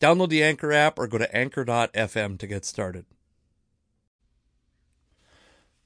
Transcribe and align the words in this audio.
Download 0.00 0.28
the 0.28 0.42
Anchor 0.42 0.72
app 0.72 0.98
or 0.98 1.06
go 1.06 1.18
to 1.18 1.34
anchor.fm 1.34 2.38
to 2.38 2.46
get 2.46 2.64
started. 2.64 3.06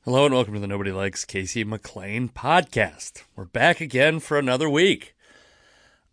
Hello 0.04 0.24
and 0.24 0.34
welcome 0.34 0.54
to 0.54 0.60
the 0.60 0.66
Nobody 0.66 0.90
Likes 0.90 1.24
Casey 1.24 1.64
McLain 1.64 2.32
podcast. 2.32 3.22
We're 3.36 3.44
back 3.44 3.80
again 3.80 4.18
for 4.18 4.36
another 4.36 4.68
week. 4.68 5.14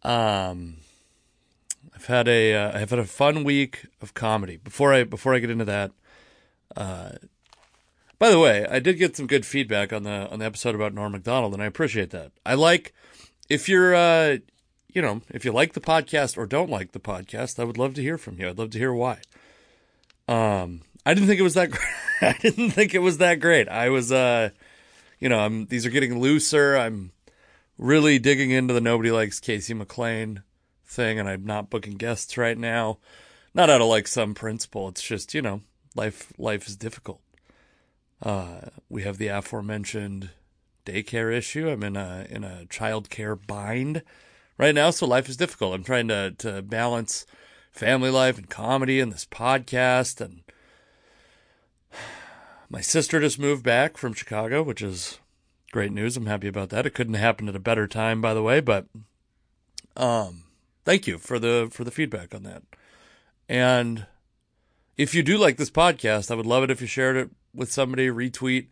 Um, 0.03 0.77
I've 1.95 2.05
had 2.05 2.27
a 2.27 2.53
uh, 2.53 2.77
I've 2.77 2.91
had 2.91 2.99
a 2.99 3.05
fun 3.05 3.43
week 3.43 3.87
of 3.99 4.13
comedy. 4.13 4.57
Before 4.57 4.93
I 4.93 5.03
before 5.03 5.33
I 5.33 5.39
get 5.39 5.49
into 5.49 5.65
that, 5.65 5.91
uh, 6.75 7.11
by 8.19 8.29
the 8.29 8.39
way, 8.39 8.67
I 8.69 8.79
did 8.79 8.99
get 8.99 9.15
some 9.15 9.25
good 9.25 9.45
feedback 9.45 9.91
on 9.91 10.03
the 10.03 10.29
on 10.29 10.37
the 10.37 10.45
episode 10.45 10.75
about 10.75 10.93
Norm 10.93 11.13
Macdonald, 11.13 11.53
and 11.53 11.63
I 11.63 11.65
appreciate 11.65 12.11
that. 12.11 12.31
I 12.45 12.53
like 12.53 12.93
if 13.49 13.67
you're 13.67 13.95
uh, 13.95 14.37
you 14.93 15.01
know, 15.01 15.21
if 15.29 15.45
you 15.45 15.51
like 15.51 15.73
the 15.73 15.81
podcast 15.81 16.37
or 16.37 16.45
don't 16.45 16.69
like 16.69 16.91
the 16.91 16.99
podcast, 16.99 17.59
I 17.59 17.63
would 17.63 17.77
love 17.77 17.93
to 17.95 18.01
hear 18.01 18.17
from 18.17 18.39
you. 18.39 18.49
I'd 18.49 18.57
love 18.57 18.71
to 18.71 18.79
hear 18.79 18.93
why. 18.93 19.19
Um, 20.27 20.81
I 21.05 21.13
didn't 21.13 21.27
think 21.27 21.39
it 21.39 21.43
was 21.43 21.53
that. 21.55 21.71
Great. 21.71 21.93
I 22.21 22.33
didn't 22.33 22.71
think 22.71 22.93
it 22.93 22.99
was 22.99 23.19
that 23.19 23.39
great. 23.39 23.69
I 23.69 23.89
was, 23.89 24.11
uh, 24.11 24.49
you 25.19 25.29
know, 25.29 25.39
I'm. 25.39 25.67
These 25.67 25.85
are 25.85 25.91
getting 25.91 26.19
looser. 26.19 26.75
I'm 26.75 27.11
really 27.77 28.17
digging 28.17 28.49
into 28.49 28.73
the 28.73 28.81
nobody 28.81 29.11
likes 29.11 29.39
Casey 29.39 29.75
McLain 29.75 30.41
thing, 30.83 31.19
and 31.19 31.29
I'm 31.29 31.45
not 31.45 31.69
booking 31.69 31.97
guests 31.97 32.37
right 32.37 32.57
now. 32.57 32.97
Not 33.53 33.69
out 33.69 33.81
of 33.81 33.87
like 33.87 34.07
some 34.07 34.33
principle. 34.33 34.87
It's 34.87 35.01
just 35.01 35.33
you 35.35 35.41
know, 35.43 35.61
life 35.95 36.33
life 36.37 36.67
is 36.67 36.75
difficult. 36.75 37.21
Uh, 38.21 38.61
we 38.89 39.03
have 39.03 39.19
the 39.19 39.27
aforementioned 39.27 40.31
daycare 40.85 41.31
issue. 41.31 41.69
I'm 41.69 41.83
in 41.83 41.95
a 41.95 42.25
in 42.29 42.43
a 42.43 42.65
child 42.65 43.09
care 43.11 43.35
bind 43.35 44.01
right 44.57 44.75
now, 44.75 44.89
so 44.89 45.05
life 45.05 45.29
is 45.29 45.37
difficult. 45.37 45.73
I'm 45.73 45.83
trying 45.83 46.07
to 46.09 46.31
to 46.39 46.61
balance 46.61 47.25
family 47.71 48.09
life 48.09 48.37
and 48.37 48.49
comedy 48.49 48.99
and 48.99 49.11
this 49.11 49.25
podcast 49.25 50.19
and 50.19 50.41
my 52.69 52.81
sister 52.81 53.19
just 53.19 53.39
moved 53.39 53.63
back 53.63 53.95
from 53.97 54.13
Chicago, 54.13 54.61
which 54.61 54.81
is 54.81 55.19
great 55.71 55.91
news. 55.91 56.17
I'm 56.17 56.25
happy 56.25 56.47
about 56.47 56.69
that. 56.69 56.85
It 56.85 56.93
couldn't 56.93 57.13
happen 57.13 57.47
at 57.47 57.55
a 57.55 57.59
better 57.59 57.87
time, 57.87 58.19
by 58.19 58.33
the 58.33 58.43
way, 58.43 58.59
but 58.59 58.87
um 59.95 60.43
thank 60.85 61.07
you 61.07 61.17
for 61.17 61.39
the 61.39 61.69
for 61.71 61.83
the 61.83 61.91
feedback 61.91 62.33
on 62.33 62.43
that. 62.43 62.63
And 63.47 64.05
if 64.97 65.13
you 65.13 65.23
do 65.23 65.37
like 65.37 65.57
this 65.57 65.71
podcast, 65.71 66.31
I 66.31 66.35
would 66.35 66.45
love 66.45 66.63
it 66.63 66.71
if 66.71 66.81
you 66.81 66.87
shared 66.87 67.15
it 67.15 67.29
with 67.53 67.71
somebody, 67.71 68.07
retweet 68.07 68.67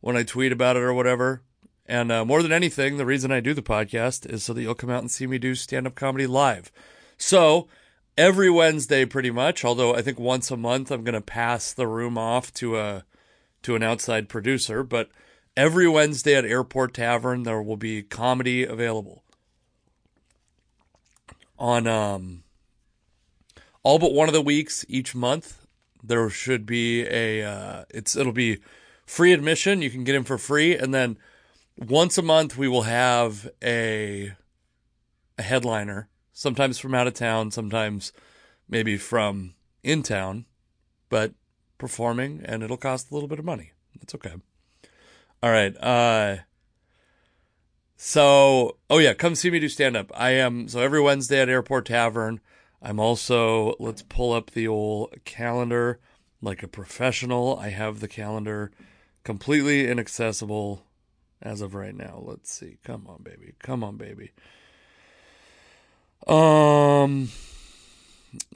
when 0.00 0.16
I 0.16 0.22
tweet 0.22 0.52
about 0.52 0.76
it 0.76 0.82
or 0.82 0.94
whatever. 0.94 1.42
And 1.88 2.10
uh, 2.10 2.24
more 2.24 2.42
than 2.42 2.52
anything, 2.52 2.96
the 2.96 3.06
reason 3.06 3.30
I 3.30 3.40
do 3.40 3.54
the 3.54 3.62
podcast 3.62 4.28
is 4.28 4.42
so 4.42 4.52
that 4.52 4.62
you'll 4.62 4.74
come 4.74 4.90
out 4.90 5.02
and 5.02 5.10
see 5.10 5.26
me 5.26 5.38
do 5.38 5.54
stand 5.54 5.86
up 5.86 5.94
comedy 5.94 6.26
live. 6.26 6.72
So 7.16 7.68
every 8.18 8.50
Wednesday, 8.50 9.04
pretty 9.04 9.30
much, 9.30 9.64
although 9.64 9.94
I 9.94 10.02
think 10.02 10.18
once 10.18 10.50
a 10.50 10.56
month 10.56 10.90
I'm 10.90 11.04
going 11.04 11.14
to 11.14 11.20
pass 11.20 11.72
the 11.72 11.86
room 11.86 12.18
off 12.18 12.52
to 12.54 12.78
a 12.78 13.04
to 13.62 13.74
an 13.74 13.82
outside 13.82 14.28
producer, 14.28 14.82
but 14.82 15.10
every 15.56 15.88
Wednesday 15.88 16.34
at 16.34 16.44
Airport 16.44 16.94
Tavern 16.94 17.42
there 17.42 17.62
will 17.62 17.76
be 17.76 18.02
comedy 18.02 18.64
available. 18.64 19.22
On 21.58 21.86
um 21.86 22.42
all 23.82 23.98
but 23.98 24.12
one 24.12 24.28
of 24.28 24.34
the 24.34 24.42
weeks 24.42 24.84
each 24.88 25.14
month 25.14 25.66
there 26.02 26.28
should 26.30 26.66
be 26.66 27.06
a 27.06 27.42
uh, 27.42 27.84
it's 27.90 28.16
it'll 28.16 28.32
be 28.32 28.58
free 29.04 29.32
admission, 29.32 29.82
you 29.82 29.90
can 29.90 30.04
get 30.04 30.14
in 30.14 30.24
for 30.24 30.38
free 30.38 30.76
and 30.76 30.92
then 30.92 31.16
once 31.76 32.16
a 32.16 32.22
month 32.22 32.56
we 32.56 32.68
will 32.68 32.82
have 32.82 33.48
a 33.62 34.32
a 35.38 35.42
headliner, 35.42 36.08
sometimes 36.32 36.78
from 36.78 36.94
out 36.94 37.06
of 37.06 37.14
town, 37.14 37.50
sometimes 37.50 38.12
maybe 38.68 38.96
from 38.96 39.54
in 39.82 40.02
town, 40.02 40.46
but 41.10 41.32
performing 41.78 42.40
and 42.44 42.62
it'll 42.62 42.78
cost 42.78 43.10
a 43.10 43.14
little 43.14 43.28
bit 43.28 43.38
of 43.38 43.44
money. 43.44 43.72
That's 44.00 44.14
okay. 44.14 44.34
All 45.42 45.50
right. 45.50 45.76
Uh 45.78 46.38
so 47.96 48.76
oh 48.88 48.98
yeah, 48.98 49.14
come 49.14 49.34
see 49.34 49.50
me 49.50 49.58
do 49.58 49.68
stand 49.68 49.96
up. 49.96 50.10
I 50.14 50.30
am 50.30 50.68
so 50.68 50.80
every 50.80 51.00
Wednesday 51.00 51.40
at 51.40 51.48
Airport 51.48 51.86
Tavern. 51.86 52.40
I'm 52.80 53.00
also 53.00 53.74
let's 53.78 54.02
pull 54.02 54.32
up 54.32 54.50
the 54.50 54.68
old 54.68 55.14
calendar 55.24 55.98
like 56.40 56.62
a 56.62 56.68
professional. 56.68 57.58
I 57.58 57.68
have 57.68 58.00
the 58.00 58.08
calendar 58.08 58.70
completely 59.24 59.88
inaccessible 59.90 60.85
as 61.46 61.60
of 61.60 61.74
right 61.74 61.94
now. 61.94 62.20
Let's 62.22 62.52
see. 62.52 62.78
Come 62.84 63.06
on, 63.06 63.22
baby. 63.22 63.54
Come 63.60 63.84
on, 63.84 63.96
baby. 63.96 64.32
Um 66.26 67.28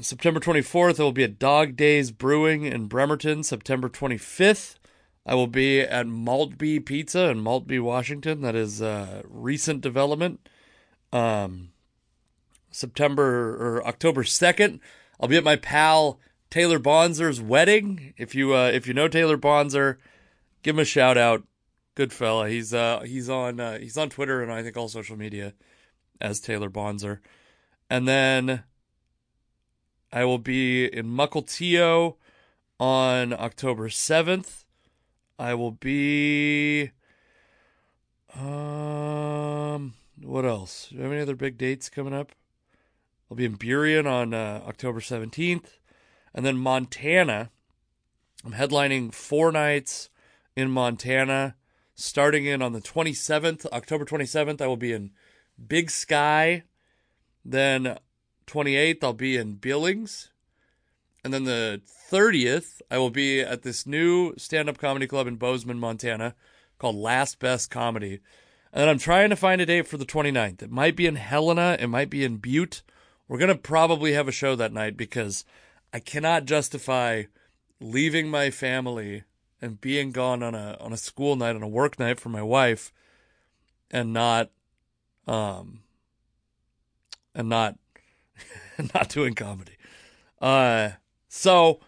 September 0.00 0.40
24th, 0.40 1.00
I 1.00 1.04
will 1.04 1.12
be 1.12 1.24
at 1.24 1.38
Dog 1.38 1.76
Days 1.76 2.10
Brewing 2.10 2.64
in 2.64 2.86
Bremerton. 2.86 3.42
September 3.44 3.88
25th, 3.88 4.74
I 5.24 5.34
will 5.34 5.46
be 5.46 5.80
at 5.80 6.06
Maltby 6.06 6.80
Pizza 6.80 7.28
in 7.28 7.40
Maltby, 7.40 7.78
Washington. 7.78 8.42
That 8.42 8.54
is 8.54 8.82
a 8.82 9.22
recent 9.26 9.80
development. 9.80 10.48
Um, 11.12 11.70
September 12.70 13.56
or 13.56 13.86
October 13.86 14.22
2nd, 14.22 14.80
I'll 15.18 15.28
be 15.28 15.36
at 15.36 15.44
my 15.44 15.56
pal 15.56 16.18
Taylor 16.50 16.78
Bonzer's 16.78 17.40
wedding. 17.40 18.12
If 18.18 18.34
you 18.34 18.54
uh, 18.54 18.70
if 18.74 18.86
you 18.86 18.92
know 18.94 19.08
Taylor 19.08 19.38
Bonzer, 19.38 19.96
give 20.62 20.74
him 20.74 20.80
a 20.80 20.84
shout 20.84 21.16
out. 21.16 21.44
Good 21.94 22.12
fella. 22.12 22.48
He's 22.48 22.72
uh 22.72 23.00
he's 23.00 23.28
on 23.28 23.58
uh, 23.58 23.78
he's 23.78 23.96
on 23.96 24.10
Twitter 24.10 24.42
and 24.42 24.52
I 24.52 24.62
think 24.62 24.76
all 24.76 24.88
social 24.88 25.16
media 25.16 25.54
as 26.20 26.40
Taylor 26.40 26.70
Bonzer. 26.70 27.18
And 27.88 28.06
then 28.06 28.62
I 30.12 30.24
will 30.24 30.38
be 30.38 30.86
in 30.86 31.06
Mukilteo 31.06 32.16
on 32.78 33.32
October 33.32 33.88
7th. 33.88 34.64
I 35.38 35.54
will 35.54 35.72
be 35.72 36.90
um 38.34 39.94
what 40.22 40.44
else? 40.44 40.88
Do 40.90 40.96
you 40.96 41.02
have 41.02 41.12
any 41.12 41.22
other 41.22 41.34
big 41.34 41.58
dates 41.58 41.88
coming 41.88 42.14
up? 42.14 42.32
I'll 43.30 43.36
be 43.36 43.44
in 43.44 43.56
Burien 43.56 44.06
on 44.06 44.32
uh, 44.34 44.62
October 44.66 45.00
17th 45.00 45.78
and 46.34 46.46
then 46.46 46.56
Montana. 46.56 47.50
I'm 48.44 48.52
headlining 48.52 49.12
four 49.12 49.50
nights 49.50 50.08
in 50.56 50.70
Montana 50.70 51.56
starting 52.00 52.46
in 52.46 52.62
on 52.62 52.72
the 52.72 52.80
27th, 52.80 53.66
October 53.66 54.04
27th. 54.04 54.60
I 54.60 54.66
will 54.66 54.76
be 54.76 54.92
in 54.92 55.10
Big 55.68 55.90
Sky. 55.90 56.64
Then 57.44 57.98
28th, 58.46 59.04
I'll 59.04 59.12
be 59.12 59.36
in 59.36 59.54
Billings. 59.54 60.30
And 61.22 61.32
then 61.34 61.44
the 61.44 61.82
30th, 62.10 62.80
I 62.90 62.98
will 62.98 63.10
be 63.10 63.40
at 63.40 63.62
this 63.62 63.86
new 63.86 64.34
stand 64.36 64.68
up 64.68 64.78
comedy 64.78 65.06
club 65.06 65.26
in 65.26 65.36
Bozeman, 65.36 65.78
Montana 65.78 66.34
called 66.78 66.96
Last 66.96 67.38
Best 67.38 67.70
Comedy. 67.70 68.20
And 68.72 68.88
I'm 68.88 68.98
trying 68.98 69.30
to 69.30 69.36
find 69.36 69.60
a 69.60 69.66
date 69.66 69.86
for 69.86 69.96
the 69.96 70.06
29th. 70.06 70.62
It 70.62 70.70
might 70.70 70.96
be 70.96 71.06
in 71.06 71.16
Helena, 71.16 71.76
it 71.78 71.88
might 71.88 72.10
be 72.10 72.24
in 72.24 72.38
Butte. 72.38 72.82
We're 73.28 73.38
going 73.38 73.48
to 73.48 73.54
probably 73.54 74.12
have 74.14 74.28
a 74.28 74.32
show 74.32 74.56
that 74.56 74.72
night 74.72 74.96
because 74.96 75.44
I 75.92 76.00
cannot 76.00 76.46
justify 76.46 77.24
leaving 77.80 78.28
my 78.28 78.50
family 78.50 79.24
and 79.60 79.80
being 79.80 80.10
gone 80.10 80.42
on 80.42 80.54
a 80.54 80.76
on 80.80 80.92
a 80.92 80.96
school 80.96 81.36
night 81.36 81.56
on 81.56 81.62
a 81.62 81.68
work 81.68 81.98
night 81.98 82.18
for 82.18 82.28
my 82.28 82.42
wife 82.42 82.92
and 83.90 84.12
not 84.12 84.50
um 85.26 85.80
and 87.34 87.48
not 87.48 87.78
not 88.94 89.08
doing 89.08 89.34
comedy. 89.34 89.76
Uh, 90.40 90.90
so 91.28 91.80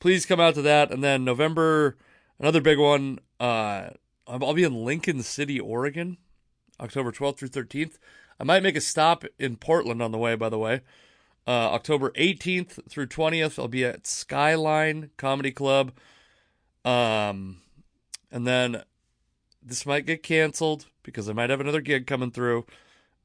please 0.00 0.26
come 0.26 0.40
out 0.40 0.54
to 0.54 0.62
that. 0.62 0.90
And 0.90 1.02
then 1.02 1.24
November, 1.24 1.96
another 2.38 2.60
big 2.60 2.78
one. 2.78 3.18
Uh, 3.38 3.90
I'll 4.26 4.54
be 4.54 4.64
in 4.64 4.84
Lincoln 4.84 5.22
City, 5.22 5.58
Oregon, 5.58 6.18
October 6.80 7.12
12th 7.12 7.38
through 7.38 7.48
13th. 7.48 7.98
I 8.40 8.44
might 8.44 8.62
make 8.62 8.76
a 8.76 8.80
stop 8.80 9.24
in 9.38 9.56
Portland 9.56 10.02
on 10.02 10.12
the 10.12 10.18
way, 10.18 10.34
by 10.36 10.48
the 10.48 10.58
way. 10.58 10.82
Uh, 11.46 11.72
October 11.72 12.10
18th 12.10 12.88
through 12.88 13.06
20th, 13.06 13.58
I'll 13.58 13.68
be 13.68 13.84
at 13.84 14.06
Skyline 14.06 15.10
Comedy 15.16 15.50
Club. 15.50 15.92
Um, 16.84 17.60
and 18.30 18.46
then 18.46 18.82
this 19.62 19.86
might 19.86 20.06
get 20.06 20.22
canceled 20.22 20.86
because 21.02 21.28
I 21.28 21.32
might 21.32 21.50
have 21.50 21.60
another 21.60 21.80
gig 21.80 22.06
coming 22.06 22.30
through. 22.30 22.66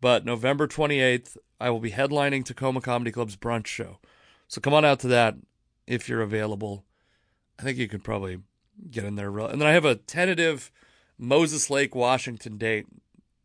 But 0.01 0.25
November 0.25 0.67
28th, 0.67 1.37
I 1.59 1.69
will 1.69 1.79
be 1.79 1.91
headlining 1.91 2.43
Tacoma 2.43 2.81
Comedy 2.81 3.11
Club's 3.11 3.37
brunch 3.37 3.67
show. 3.67 3.99
So 4.47 4.59
come 4.59 4.73
on 4.73 4.85
out 4.85 4.99
to 5.01 5.07
that 5.07 5.35
if 5.87 6.09
you're 6.09 6.21
available. 6.21 6.83
I 7.57 7.63
think 7.63 7.77
you 7.77 7.87
could 7.87 8.03
probably 8.03 8.39
get 8.91 9.05
in 9.05 9.15
there. 9.15 9.29
And 9.39 9.61
then 9.61 9.67
I 9.67 9.71
have 9.71 9.85
a 9.85 9.95
tentative 9.95 10.71
Moses 11.17 11.69
Lake, 11.69 11.95
Washington 11.95 12.57
date, 12.57 12.87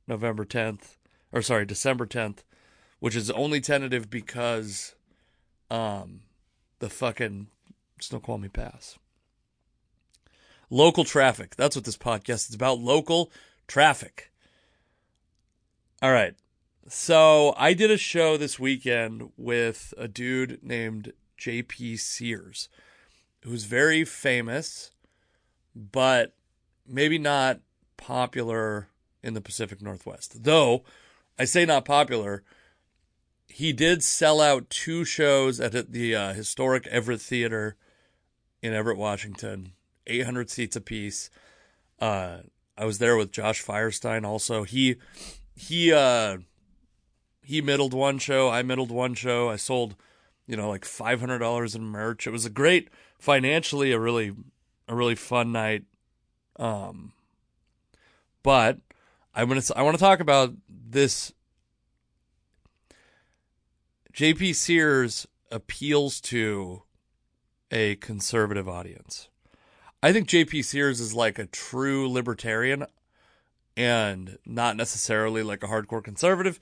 November 0.07 0.45
10th, 0.45 0.97
or 1.33 1.43
sorry, 1.43 1.67
December 1.67 2.07
10th, 2.07 2.39
which 2.99 3.15
is 3.15 3.31
only 3.31 3.61
tentative 3.61 4.11
because 4.11 4.95
um 5.71 6.21
the 6.79 6.89
fucking 6.89 7.49
Snoqualmie 8.01 8.49
Pass. 8.49 8.99
Local 10.71 11.05
traffic. 11.05 11.57
That's 11.57 11.77
what 11.77 11.85
this 11.85 11.97
podcast 11.97 12.49
is 12.49 12.55
about. 12.55 12.79
Local 12.79 13.31
traffic. 13.67 14.31
All 16.03 16.13
right. 16.13 16.35
So 16.89 17.55
I 17.57 17.75
did 17.75 17.91
a 17.91 17.99
show 17.99 18.37
this 18.37 18.59
weekend 18.59 19.31
with 19.37 19.93
a 19.99 20.09
dude 20.09 20.63
named 20.63 21.13
JP 21.39 21.99
Sears, 21.99 22.69
who's 23.43 23.65
very 23.65 24.05
famous, 24.05 24.91
but 25.75 26.35
maybe 26.87 27.19
not 27.19 27.61
popular 27.97 28.89
in 29.23 29.35
the 29.35 29.41
Pacific 29.41 29.83
Northwest. 29.83 30.45
Though 30.45 30.85
I 31.39 31.45
say 31.45 31.65
not 31.67 31.85
popular, 31.85 32.43
he 33.49 33.73
did 33.73 34.03
sell 34.03 34.41
out 34.41 34.71
two 34.71 35.05
shows 35.05 35.61
at 35.61 35.93
the 35.93 36.15
uh, 36.15 36.33
historic 36.33 36.87
Everett 36.87 37.21
Theater 37.21 37.77
in 38.63 38.73
Everett, 38.73 38.99
Washington, 38.99 39.73
800 40.09 40.51
seats 40.51 40.77
apiece. 40.77 41.31
Uh, 42.01 42.39
I 42.77 42.85
was 42.85 42.99
there 42.99 43.17
with 43.17 43.33
Josh 43.33 43.65
Firestein. 43.65 44.25
Also, 44.25 44.63
he 44.63 44.97
he 45.57 45.93
uh, 45.93 46.39
he 47.43 47.61
middled 47.61 47.95
one 47.95 48.19
show. 48.19 48.49
I 48.51 48.63
middled 48.63 48.91
one 48.91 49.15
show. 49.15 49.49
I 49.49 49.57
sold, 49.57 49.97
you 50.47 50.57
know, 50.57 50.69
like 50.69 50.85
five 50.85 51.21
hundred 51.21 51.39
dollars 51.39 51.75
in 51.75 51.83
merch. 51.83 52.27
It 52.27 52.31
was 52.31 52.47
a 52.47 52.51
great 52.51 52.89
financially 53.19 53.93
a 53.93 53.99
really 53.99 54.33
a 54.87 54.95
really 54.95 55.15
fun 55.15 55.53
night. 55.53 55.85
Um, 56.57 57.13
but 58.43 58.79
I'm 59.35 59.49
gonna 59.49 59.63
I 59.75 59.83
want 59.83 59.97
to 59.97 60.03
talk 60.03 60.21
about 60.21 60.55
this. 60.69 61.33
JP 64.13 64.55
Sears 64.55 65.27
appeals 65.51 66.21
to 66.23 66.83
a 67.71 67.97
conservative 67.97 68.69
audience. 68.69 69.28
I 70.03 70.13
think 70.13 70.29
JP 70.29 70.65
Sears 70.65 71.01
is 71.01 71.15
like 71.15 71.39
a 71.39 71.47
true 71.47 72.09
libertarian 72.09 72.87
and 73.77 74.39
not 74.47 74.77
necessarily 74.77 75.43
like 75.43 75.63
a 75.63 75.67
hardcore 75.67 76.03
conservative. 76.03 76.61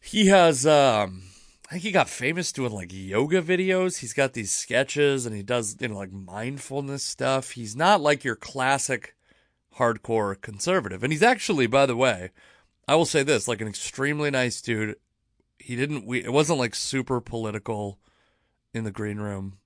He 0.00 0.26
has 0.28 0.66
um 0.66 1.24
I 1.68 1.72
think 1.72 1.82
he 1.82 1.92
got 1.92 2.08
famous 2.08 2.52
doing 2.52 2.72
like 2.72 2.92
yoga 2.92 3.42
videos. 3.42 3.98
He's 3.98 4.12
got 4.12 4.32
these 4.32 4.52
sketches 4.52 5.26
and 5.26 5.34
he 5.34 5.42
does, 5.42 5.76
you 5.80 5.88
know, 5.88 5.96
like 5.96 6.12
mindfulness 6.12 7.02
stuff. 7.02 7.52
He's 7.52 7.74
not 7.74 8.00
like 8.00 8.24
your 8.24 8.36
classic 8.36 9.14
hardcore 9.76 10.40
conservative. 10.40 11.02
And 11.02 11.12
he's 11.12 11.22
actually, 11.22 11.66
by 11.66 11.86
the 11.86 11.96
way, 11.96 12.30
I 12.86 12.96
will 12.96 13.06
say 13.06 13.22
this, 13.22 13.48
like 13.48 13.60
an 13.60 13.68
extremely 13.68 14.30
nice 14.30 14.60
dude. 14.62 14.96
He 15.58 15.76
didn't 15.76 16.06
we 16.06 16.24
it 16.24 16.32
wasn't 16.32 16.58
like 16.58 16.74
super 16.74 17.20
political 17.20 17.98
in 18.72 18.84
the 18.84 18.90
green 18.92 19.18
room. 19.18 19.58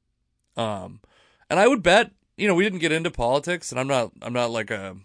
Um 0.56 1.00
and 1.50 1.58
I 1.58 1.68
would 1.68 1.82
bet, 1.82 2.12
you 2.38 2.46
know, 2.46 2.54
we 2.54 2.62
didn't 2.62 2.78
get 2.78 2.92
into 2.92 3.10
politics 3.10 3.70
and 3.70 3.80
I'm 3.80 3.88
not 3.88 4.12
I'm 4.22 4.32
not 4.32 4.50
like 4.50 4.70
a 4.70 4.96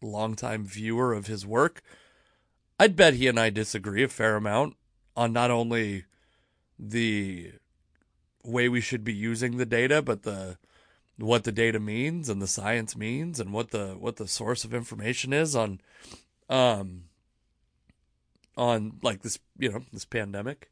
longtime 0.00 0.64
viewer 0.64 1.12
of 1.12 1.26
his 1.26 1.44
work. 1.44 1.82
I'd 2.78 2.96
bet 2.96 3.14
he 3.14 3.26
and 3.26 3.40
I 3.40 3.50
disagree 3.50 4.04
a 4.04 4.08
fair 4.08 4.36
amount 4.36 4.76
on 5.16 5.32
not 5.32 5.50
only 5.50 6.04
the 6.78 7.52
way 8.44 8.68
we 8.68 8.80
should 8.80 9.02
be 9.02 9.14
using 9.14 9.56
the 9.56 9.66
data, 9.66 10.00
but 10.00 10.22
the 10.22 10.58
what 11.18 11.44
the 11.44 11.52
data 11.52 11.80
means 11.80 12.28
and 12.28 12.40
the 12.40 12.46
science 12.46 12.94
means 12.94 13.40
and 13.40 13.52
what 13.52 13.70
the 13.70 13.96
what 13.98 14.16
the 14.16 14.28
source 14.28 14.64
of 14.64 14.74
information 14.74 15.32
is 15.32 15.56
on 15.56 15.80
um 16.48 17.04
on 18.56 18.98
like 19.02 19.22
this 19.22 19.38
you 19.58 19.72
know 19.72 19.82
this 19.92 20.04
pandemic 20.04 20.70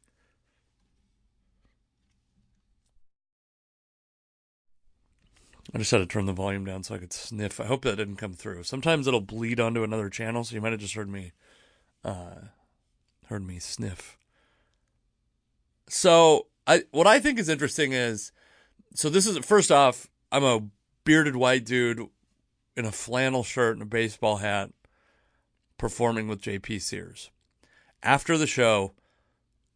I 5.73 5.77
just 5.77 5.91
had 5.91 5.97
to 5.97 6.05
turn 6.05 6.25
the 6.25 6.33
volume 6.33 6.65
down 6.65 6.83
so 6.83 6.95
I 6.95 6.99
could 6.99 7.13
sniff. 7.13 7.59
I 7.59 7.65
hope 7.65 7.83
that 7.83 7.95
didn't 7.95 8.17
come 8.17 8.33
through. 8.33 8.63
Sometimes 8.63 9.07
it'll 9.07 9.21
bleed 9.21 9.59
onto 9.59 9.83
another 9.83 10.09
channel, 10.09 10.43
so 10.43 10.55
you 10.55 10.61
might 10.61 10.71
have 10.71 10.81
just 10.81 10.93
heard 10.93 11.09
me 11.09 11.31
uh 12.03 12.35
heard 13.27 13.45
me 13.45 13.59
sniff. 13.59 14.17
So 15.89 16.47
I 16.67 16.83
what 16.91 17.07
I 17.07 17.19
think 17.19 17.39
is 17.39 17.49
interesting 17.49 17.93
is 17.93 18.31
so 18.93 19.09
this 19.09 19.25
is 19.25 19.37
first 19.39 19.71
off, 19.71 20.07
I'm 20.31 20.43
a 20.43 20.67
bearded 21.03 21.35
white 21.35 21.65
dude 21.65 22.01
in 22.75 22.85
a 22.85 22.91
flannel 22.91 23.43
shirt 23.43 23.75
and 23.75 23.83
a 23.83 23.87
baseball 23.87 24.37
hat 24.37 24.71
performing 25.77 26.27
with 26.27 26.41
JP 26.41 26.81
Sears. 26.81 27.31
After 28.03 28.37
the 28.37 28.47
show, 28.47 28.93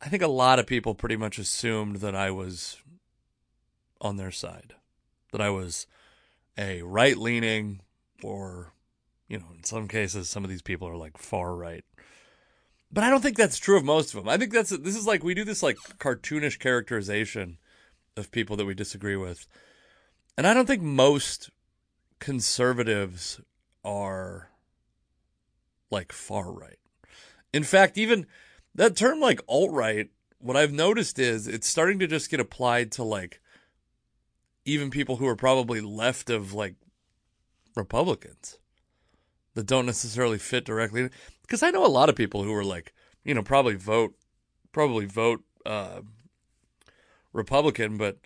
I 0.02 0.08
think 0.08 0.22
a 0.22 0.28
lot 0.28 0.60
of 0.60 0.68
people 0.68 0.94
pretty 0.94 1.18
much 1.18 1.40
assumed 1.40 1.98
that 1.98 2.16
I 2.16 2.32
was 2.32 2.78
on 4.00 4.18
their 4.18 4.32
side. 4.32 4.76
That 5.32 5.42
I 5.42 5.50
was 5.50 5.88
a 6.58 6.82
right 6.82 7.18
leaning 7.18 7.82
or 8.24 8.74
you 9.28 9.38
know, 9.38 9.46
in 9.56 9.64
some 9.64 9.88
cases 9.88 10.30
some 10.30 10.44
of 10.44 10.50
these 10.50 10.62
people 10.62 10.88
are 10.88 10.98
like 10.98 11.18
far 11.18 11.56
right 11.56 11.84
but 12.92 13.04
I 13.04 13.10
don't 13.10 13.22
think 13.22 13.38
that's 13.38 13.58
true 13.58 13.78
of 13.78 13.84
most 13.84 14.14
of 14.14 14.20
them. 14.20 14.30
I 14.30 14.38
think 14.38 14.52
that's 14.52 14.70
this 14.70 14.96
is 14.96 15.06
like 15.06 15.24
we 15.24 15.34
do 15.34 15.44
this 15.44 15.62
like 15.62 15.78
cartoonish 16.00 16.60
characterization 16.60 17.58
of 18.18 18.32
people 18.32 18.56
that 18.58 18.66
we 18.66 18.74
disagree 18.74 19.16
with. 19.16 19.48
And 20.38 20.48
I 20.48 20.54
don't 20.54 20.66
think 20.66 20.82
most 20.82 21.52
conservatives 22.20 23.40
are 23.84 24.50
like 25.92 26.12
far 26.12 26.52
right. 26.52 26.80
In 27.54 27.64
fact, 27.64 27.98
even 27.98 28.26
that 28.74 28.96
term 28.96 29.20
like 29.20 29.42
alt 29.48 29.72
right, 29.72 30.10
what 30.40 30.58
I've 30.58 30.74
noticed 30.74 31.20
is 31.20 31.48
it's 31.48 31.68
starting 31.68 32.00
to 32.00 32.08
just 32.08 32.32
get 32.32 32.40
applied 32.40 32.92
to 32.94 33.04
like 33.04 33.40
even 34.66 34.90
people 34.90 35.18
who 35.18 35.28
are 35.28 35.36
probably 35.36 35.82
left 35.82 36.30
of 36.30 36.54
like 36.54 36.76
Republicans 37.76 38.60
that 39.56 39.66
don't 39.66 39.86
necessarily 39.86 40.38
fit 40.38 40.66
directly 40.66 41.10
because 41.42 41.64
I 41.64 41.72
know 41.72 41.86
a 41.86 41.88
lot 41.88 42.10
of 42.10 42.16
people 42.16 42.44
who 42.44 42.54
are 42.54 42.64
like, 42.64 42.94
you 43.24 43.34
know, 43.34 43.44
probably 43.44 43.76
vote, 43.76 44.16
probably 44.72 45.06
vote 45.06 45.44
uh, 45.66 46.02
Republican, 47.34 47.98
but 47.98 48.20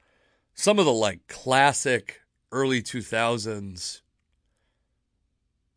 some 0.53 0.79
of 0.79 0.85
the 0.85 0.93
like 0.93 1.27
classic 1.27 2.21
early 2.51 2.81
2000s 2.81 4.01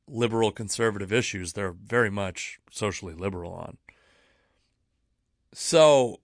liberal 0.09 0.53
conservative 0.53 1.13
issues, 1.13 1.53
they're 1.53 1.73
very 1.73 2.11
much 2.11 2.59
socially 2.71 3.15
liberal 3.15 3.53
on. 3.53 3.77
So 5.53 6.21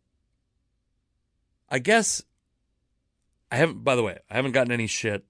I 1.68 1.78
guess 1.78 2.22
I 3.52 3.56
haven't, 3.56 3.84
by 3.84 3.94
the 3.96 4.02
way, 4.02 4.18
I 4.30 4.36
haven't 4.36 4.52
gotten 4.52 4.72
any 4.72 4.86
shit 4.86 5.26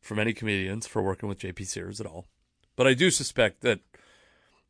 from 0.00 0.20
any 0.20 0.32
comedians 0.32 0.86
for 0.86 1.02
working 1.02 1.28
with 1.28 1.40
JP 1.40 1.66
Sears 1.66 2.00
at 2.00 2.06
all. 2.06 2.26
But 2.76 2.86
I 2.86 2.94
do 2.94 3.10
suspect 3.10 3.62
that 3.62 3.80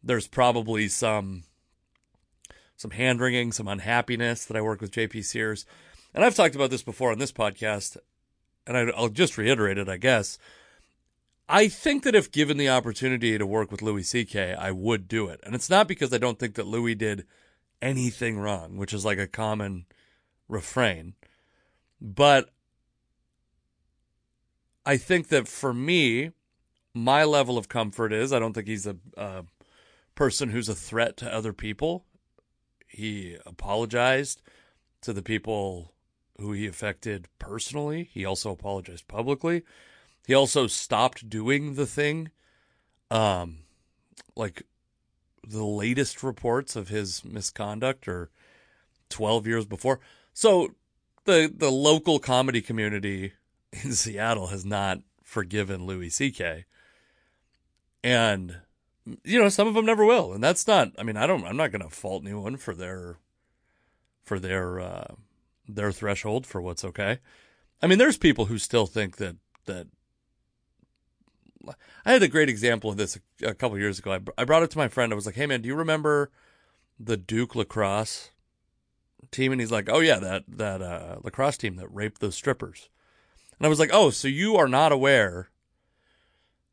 there's 0.02 0.26
probably 0.26 0.88
some 0.88 1.44
some 2.76 2.92
hand 2.92 3.20
wringing, 3.20 3.52
some 3.52 3.68
unhappiness 3.68 4.46
that 4.46 4.56
I 4.56 4.62
work 4.62 4.80
with 4.80 4.92
JP 4.92 5.24
Sears. 5.24 5.66
And 6.14 6.24
I've 6.24 6.34
talked 6.34 6.54
about 6.54 6.70
this 6.70 6.82
before 6.82 7.12
on 7.12 7.18
this 7.18 7.32
podcast, 7.32 7.98
and 8.66 8.76
I, 8.76 8.84
will 8.84 9.10
just 9.10 9.36
reiterate 9.36 9.78
it, 9.78 9.88
I 9.88 9.98
guess. 9.98 10.38
I 11.48 11.68
think 11.68 12.02
that 12.04 12.14
if 12.14 12.32
given 12.32 12.56
the 12.56 12.70
opportunity 12.70 13.36
to 13.36 13.46
work 13.46 13.70
with 13.70 13.82
Louis 13.82 14.02
C.K., 14.04 14.54
I 14.54 14.70
would 14.72 15.06
do 15.06 15.28
it. 15.28 15.40
And 15.42 15.54
it's 15.54 15.70
not 15.70 15.86
because 15.86 16.12
I 16.12 16.18
don't 16.18 16.38
think 16.38 16.54
that 16.54 16.66
Louis 16.66 16.94
did 16.94 17.26
anything 17.80 18.38
wrong, 18.38 18.76
which 18.78 18.92
is 18.92 19.04
like 19.04 19.18
a 19.18 19.26
common 19.26 19.84
refrain. 20.48 21.14
But 22.00 22.50
I 24.86 24.96
think 24.98 25.28
that 25.28 25.48
for 25.48 25.74
me, 25.74 26.32
my 26.94 27.24
level 27.24 27.58
of 27.58 27.68
comfort 27.68 28.12
is 28.12 28.32
I 28.32 28.38
don't 28.38 28.54
think 28.54 28.68
he's 28.68 28.86
a, 28.86 28.96
a 29.18 29.44
person 30.14 30.50
who's 30.50 30.68
a 30.70 30.74
threat 30.76 31.16
to 31.18 31.34
other 31.34 31.52
people. 31.52 32.06
He 32.88 33.36
apologized 33.46 34.42
to 35.02 35.12
the 35.12 35.22
people 35.22 35.92
who 36.40 36.52
he 36.52 36.66
affected 36.66 37.28
personally. 37.38 38.08
He 38.12 38.24
also 38.24 38.52
apologized 38.52 39.08
publicly. 39.08 39.62
He 40.26 40.34
also 40.34 40.66
stopped 40.68 41.28
doing 41.28 41.74
the 41.74 41.86
thing 41.86 42.30
Um, 43.10 43.60
like 44.36 44.64
the 45.46 45.64
latest 45.64 46.22
reports 46.22 46.76
of 46.76 46.88
his 46.88 47.24
misconduct 47.24 48.08
are 48.08 48.30
12 49.10 49.46
years 49.46 49.66
before. 49.66 50.00
So 50.32 50.74
the 51.24 51.52
the 51.54 51.70
local 51.70 52.18
comedy 52.18 52.62
community 52.62 53.34
in 53.86 53.94
Seattle 53.94 54.48
has 54.48 54.64
not 54.64 55.00
forgiven 55.22 55.86
Louis 55.86 56.10
C.K. 56.10 56.64
And 58.04 58.56
you 59.24 59.40
know, 59.40 59.48
some 59.48 59.68
of 59.68 59.74
them 59.74 59.86
never 59.86 60.04
will, 60.04 60.32
and 60.32 60.42
that's 60.42 60.66
not. 60.66 60.92
I 60.98 61.02
mean, 61.02 61.16
I 61.16 61.26
don't. 61.26 61.44
I'm 61.44 61.56
not 61.56 61.70
going 61.70 61.82
to 61.82 61.88
fault 61.88 62.24
anyone 62.24 62.56
for 62.56 62.74
their 62.74 63.18
for 64.24 64.38
their 64.38 64.80
uh, 64.80 65.14
their 65.68 65.92
threshold 65.92 66.46
for 66.46 66.60
what's 66.60 66.84
okay. 66.84 67.18
I 67.80 67.86
mean, 67.86 67.98
there's 67.98 68.18
people 68.18 68.46
who 68.46 68.58
still 68.58 68.86
think 68.86 69.16
that 69.16 69.36
that. 69.66 69.86
I 72.04 72.12
had 72.12 72.22
a 72.22 72.28
great 72.28 72.48
example 72.48 72.90
of 72.90 72.96
this 72.96 73.18
a, 73.42 73.48
a 73.48 73.54
couple 73.54 73.76
years 73.78 73.98
ago. 73.98 74.12
I, 74.12 74.20
I 74.38 74.44
brought 74.44 74.62
it 74.62 74.70
to 74.70 74.78
my 74.78 74.88
friend. 74.88 75.12
I 75.12 75.16
was 75.16 75.26
like, 75.26 75.34
"Hey, 75.34 75.46
man, 75.46 75.62
do 75.62 75.68
you 75.68 75.74
remember 75.74 76.30
the 76.98 77.16
Duke 77.16 77.54
lacrosse 77.54 78.30
team?" 79.30 79.52
And 79.52 79.60
he's 79.60 79.72
like, 79.72 79.88
"Oh 79.88 80.00
yeah, 80.00 80.18
that 80.18 80.44
that 80.48 80.82
uh, 80.82 81.16
lacrosse 81.22 81.56
team 81.56 81.76
that 81.76 81.88
raped 81.88 82.20
those 82.20 82.34
strippers." 82.34 82.88
And 83.58 83.66
I 83.66 83.68
was 83.68 83.78
like, 83.78 83.90
"Oh, 83.92 84.10
so 84.10 84.28
you 84.28 84.56
are 84.56 84.68
not 84.68 84.92
aware 84.92 85.48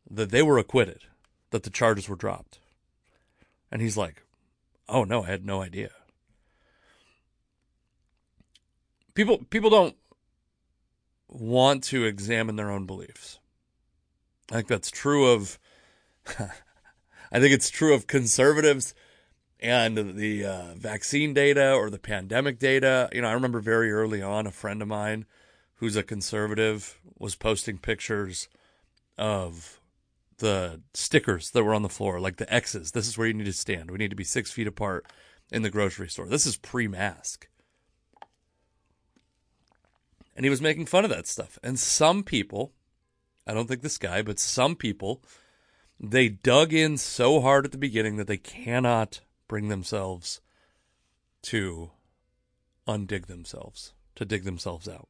that 0.10 0.32
they 0.32 0.42
were 0.42 0.58
acquitted, 0.58 1.04
that 1.52 1.64
the 1.64 1.70
charges 1.70 2.10
were 2.10 2.16
dropped?" 2.16 2.60
And 3.72 3.82
he's 3.82 3.98
like, 3.98 4.24
"Oh 4.90 5.04
no, 5.04 5.24
I 5.24 5.28
had 5.28 5.46
no 5.46 5.62
idea." 5.62 5.92
People 9.14 9.40
people 9.50 9.70
don't 9.70 9.96
want 11.28 11.84
to 11.86 12.06
examine 12.06 12.56
their 12.56 12.72
own 12.72 12.86
beliefs. 12.86 13.40
I 14.52 14.56
think 14.56 14.68
that's 14.68 14.92
true 14.92 15.28
of 15.28 15.60
I 16.40 17.40
think 17.40 17.54
it's 17.54 17.70
true 17.70 17.94
of 17.94 18.08
conservatives 18.08 18.94
and 19.60 20.18
the 20.18 20.46
uh, 20.46 20.74
vaccine 20.76 21.34
data 21.34 21.74
or 21.74 21.90
the 21.90 21.98
pandemic 21.98 22.60
data. 22.60 23.10
You 23.14 23.22
know, 23.22 23.30
I 23.30 23.34
remember 23.34 23.62
very 23.62 23.92
early 23.92 24.22
on 24.22 24.46
a 24.46 24.52
friend 24.52 24.82
of 24.82 24.88
mine 24.88 25.26
who's 25.76 25.96
a 25.96 26.04
conservative 26.04 27.00
was 27.18 27.36
posting 27.36 27.78
pictures 27.78 28.48
of 29.18 29.80
the 30.38 30.82
stickers 30.94 31.52
that 31.52 31.64
were 31.64 31.74
on 31.74 31.84
the 31.84 31.90
floor, 31.90 32.20
like 32.20 32.38
the 32.38 32.54
X's. 32.54 32.92
This 32.92 33.08
is 33.08 33.18
where 33.18 33.28
you 33.28 33.34
need 33.34 33.46
to 33.46 33.54
stand. 33.54 33.92
We 33.92 33.98
need 33.98 34.10
to 34.10 34.16
be 34.16 34.24
six 34.24 34.52
feet 34.52 34.68
apart 34.68 35.06
in 35.52 35.62
the 35.62 35.70
grocery 35.70 36.10
store. 36.10 36.28
This 36.28 36.46
is 36.46 36.58
pre 36.58 36.88
mask. 36.88 37.48
And 40.36 40.46
he 40.46 40.50
was 40.50 40.62
making 40.62 40.88
fun 40.88 41.04
of 41.04 41.12
that 41.12 41.28
stuff. 41.28 41.60
And 41.64 41.80
some 41.80 42.24
people, 42.24 42.74
I 43.46 43.54
don't 43.54 43.68
think 43.68 43.82
this 43.82 44.00
guy, 44.00 44.22
but 44.22 44.40
some 44.40 44.76
people, 44.76 45.22
they 46.00 46.28
dug 46.28 46.74
in 46.74 46.98
so 46.98 47.40
hard 47.40 47.66
at 47.66 47.72
the 47.72 47.78
beginning 47.78 48.18
that 48.18 48.28
they 48.28 48.38
cannot 48.38 49.22
bring 49.48 49.68
themselves 49.68 50.42
to 51.44 51.92
undig 52.88 53.28
themselves, 53.28 53.94
to 54.16 54.26
dig 54.26 54.44
themselves 54.44 54.88
out. 54.88 55.08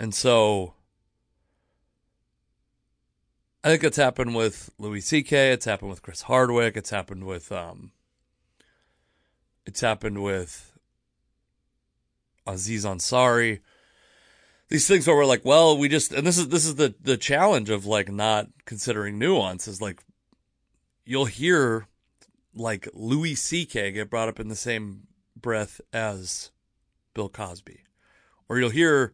And 0.00 0.14
so 0.14 0.72
I 3.62 3.68
think 3.68 3.84
it's 3.84 3.98
happened 3.98 4.34
with 4.34 4.70
Louis 4.78 5.02
C.K. 5.02 5.52
It's 5.52 5.66
happened 5.66 5.90
with 5.90 6.00
Chris 6.00 6.22
Hardwick. 6.22 6.74
It's 6.74 6.88
happened 6.88 7.26
with 7.26 7.52
um, 7.52 7.92
it's 9.66 9.82
happened 9.82 10.22
with 10.22 10.72
Aziz 12.46 12.86
Ansari. 12.86 13.60
These 14.70 14.88
things 14.88 15.06
where 15.06 15.16
we're 15.16 15.26
like, 15.26 15.44
well, 15.44 15.76
we 15.76 15.86
just 15.86 16.12
and 16.12 16.26
this 16.26 16.38
is 16.38 16.48
this 16.48 16.64
is 16.64 16.76
the 16.76 16.94
the 16.98 17.18
challenge 17.18 17.68
of 17.68 17.84
like 17.84 18.10
not 18.10 18.48
considering 18.64 19.18
nuance 19.18 19.68
is 19.68 19.82
like 19.82 20.02
you'll 21.04 21.26
hear 21.26 21.88
like 22.54 22.88
Louis 22.94 23.34
C.K. 23.34 23.92
get 23.92 24.08
brought 24.08 24.30
up 24.30 24.40
in 24.40 24.48
the 24.48 24.56
same 24.56 25.08
breath 25.36 25.78
as 25.92 26.52
Bill 27.12 27.28
Cosby, 27.28 27.80
or 28.48 28.58
you'll 28.58 28.70
hear 28.70 29.12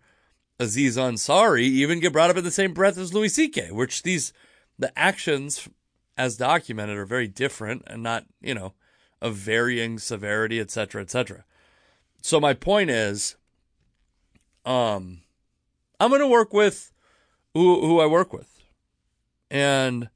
Aziz 0.59 0.97
Ansari 0.97 1.63
even 1.63 2.01
get 2.01 2.13
brought 2.13 2.31
up 2.31 2.37
in 2.37 2.45
the 2.45 2.51
same 2.51 2.73
breath 2.73 2.97
as 2.97 3.13
Louis 3.13 3.29
C.K., 3.29 3.73
which 3.73 4.03
these 4.03 4.33
the 4.79 4.97
actions 4.99 5.69
as 6.17 6.37
documented 6.37 6.97
are 6.97 7.07
very 7.07 7.29
different 7.29 7.83
and 7.87 8.03
not, 8.03 8.25
you 8.41 8.55
know, 8.55 8.75
of 9.21 9.35
varying 9.35 9.99
severity, 9.99 10.61
et 10.61 10.71
cetera, 10.71 11.03
et 11.03 11.11
cetera. 11.11 11.45
So 12.23 12.41
my 12.41 12.55
point 12.55 12.91
is, 12.91 13.37
um, 14.65 15.23
I'm 16.01 16.11
going 16.11 16.21
to 16.21 16.29
work 16.29 16.53
with 16.53 16.93
who, 17.55 17.87
who 17.87 18.01
I 18.01 18.07
work 18.07 18.33
with. 18.33 18.63
And 19.51 20.11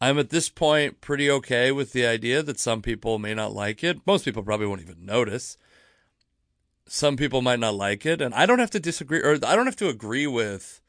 I'm 0.00 0.18
at 0.18 0.30
this 0.30 0.48
point 0.48 1.00
pretty 1.00 1.30
okay 1.30 1.72
with 1.72 1.92
the 1.92 2.06
idea 2.06 2.42
that 2.42 2.58
some 2.58 2.82
people 2.82 3.18
may 3.18 3.34
not 3.34 3.54
like 3.54 3.84
it. 3.84 4.06
Most 4.06 4.24
people 4.24 4.42
probably 4.42 4.66
won't 4.66 4.82
even 4.82 5.06
notice 5.06 5.56
some 6.86 7.16
people 7.16 7.42
might 7.42 7.60
not 7.60 7.74
like 7.74 8.04
it, 8.04 8.20
and 8.20 8.34
I 8.34 8.46
don't 8.46 8.58
have 8.58 8.70
to 8.70 8.80
disagree 8.80 9.20
or 9.20 9.38
I 9.44 9.56
don't 9.56 9.66
have 9.66 9.76
to 9.76 9.88
agree 9.88 10.26
with. 10.26 10.80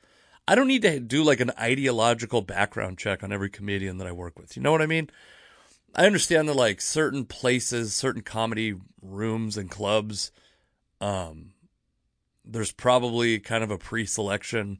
I 0.47 0.55
don't 0.55 0.67
need 0.67 0.83
to 0.83 0.99
do 0.99 1.23
like 1.23 1.39
an 1.39 1.51
ideological 1.59 2.41
background 2.41 2.97
check 2.97 3.23
on 3.23 3.31
every 3.31 3.49
comedian 3.49 3.97
that 3.97 4.07
I 4.07 4.11
work 4.11 4.37
with. 4.37 4.55
You 4.55 4.61
know 4.61 4.71
what 4.71 4.81
I 4.81 4.85
mean? 4.85 5.09
I 5.95 6.05
understand 6.05 6.47
that 6.49 6.55
like 6.55 6.81
certain 6.81 7.25
places, 7.25 7.95
certain 7.95 8.21
comedy 8.21 8.75
rooms 9.01 9.57
and 9.57 9.71
clubs, 9.71 10.31
um, 11.01 11.53
there's 12.43 12.71
probably 12.71 13.39
kind 13.39 13.63
of 13.63 13.71
a 13.71 13.77
pre-selection 13.77 14.79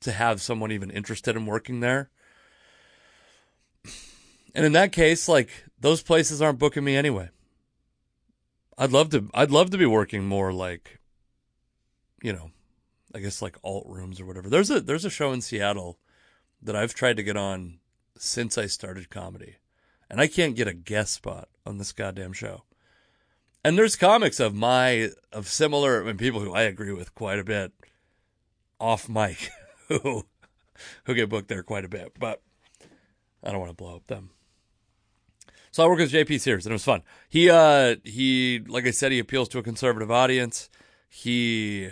to 0.00 0.12
have 0.12 0.40
someone 0.40 0.72
even 0.72 0.90
interested 0.90 1.36
in 1.36 1.46
working 1.46 1.80
there. 1.80 2.10
And 4.54 4.64
in 4.64 4.72
that 4.72 4.90
case, 4.90 5.28
like 5.28 5.50
those 5.78 6.02
places 6.02 6.40
aren't 6.40 6.58
booking 6.58 6.84
me 6.84 6.96
anyway. 6.96 7.28
I'd 8.78 8.92
love 8.92 9.10
to. 9.10 9.30
I'd 9.32 9.50
love 9.50 9.70
to 9.70 9.78
be 9.78 9.86
working 9.86 10.26
more 10.26 10.52
like, 10.52 11.00
you 12.22 12.32
know, 12.32 12.50
I 13.14 13.20
guess 13.20 13.40
like 13.40 13.56
alt 13.64 13.86
rooms 13.86 14.20
or 14.20 14.26
whatever. 14.26 14.48
There's 14.48 14.70
a 14.70 14.80
there's 14.80 15.04
a 15.04 15.10
show 15.10 15.32
in 15.32 15.40
Seattle 15.40 15.98
that 16.62 16.76
I've 16.76 16.94
tried 16.94 17.16
to 17.16 17.22
get 17.22 17.36
on 17.36 17.78
since 18.18 18.58
I 18.58 18.66
started 18.66 19.10
comedy, 19.10 19.56
and 20.10 20.20
I 20.20 20.26
can't 20.26 20.56
get 20.56 20.68
a 20.68 20.74
guest 20.74 21.14
spot 21.14 21.48
on 21.64 21.78
this 21.78 21.92
goddamn 21.92 22.32
show. 22.32 22.64
And 23.64 23.76
there's 23.76 23.96
comics 23.96 24.38
of 24.38 24.54
my 24.54 25.10
of 25.32 25.48
similar 25.48 26.04
mean, 26.04 26.18
people 26.18 26.40
who 26.40 26.52
I 26.52 26.62
agree 26.62 26.92
with 26.92 27.14
quite 27.14 27.38
a 27.38 27.44
bit 27.44 27.72
off 28.78 29.08
mic 29.08 29.50
who 29.88 30.26
who 31.04 31.14
get 31.14 31.30
booked 31.30 31.48
there 31.48 31.62
quite 31.62 31.84
a 31.84 31.88
bit, 31.88 32.12
but 32.18 32.42
I 33.42 33.50
don't 33.50 33.60
want 33.60 33.70
to 33.70 33.76
blow 33.76 33.96
up 33.96 34.06
them. 34.06 34.30
So 35.76 35.84
I 35.84 35.88
work 35.88 35.98
with 35.98 36.10
JP 36.10 36.40
Sears, 36.40 36.64
and 36.64 36.72
it 36.72 36.74
was 36.74 36.84
fun. 36.84 37.02
He, 37.28 37.50
uh, 37.50 37.96
he, 38.02 38.62
like 38.66 38.86
I 38.86 38.92
said, 38.92 39.12
he 39.12 39.18
appeals 39.18 39.50
to 39.50 39.58
a 39.58 39.62
conservative 39.62 40.10
audience. 40.10 40.70
He 41.06 41.90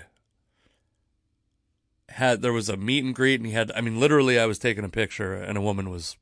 had 2.09 2.41
there 2.41 2.55
was 2.55 2.71
a 2.71 2.79
meet 2.79 3.05
and 3.05 3.15
greet, 3.15 3.41
and 3.41 3.47
he 3.47 3.53
had, 3.53 3.71
I 3.73 3.83
mean, 3.83 4.01
literally, 4.01 4.39
I 4.39 4.47
was 4.47 4.59
taking 4.59 4.85
a 4.85 4.89
picture, 4.89 5.35
and 5.35 5.59
a 5.59 5.61
woman 5.61 5.91
was 5.91 6.17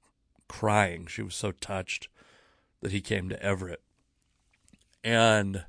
crying. 0.49 1.07
She 1.07 1.23
was 1.23 1.37
so 1.37 1.53
touched 1.53 2.09
that 2.81 2.91
he 2.91 3.01
came 3.01 3.29
to 3.29 3.41
Everett, 3.41 3.83
and 5.05 5.65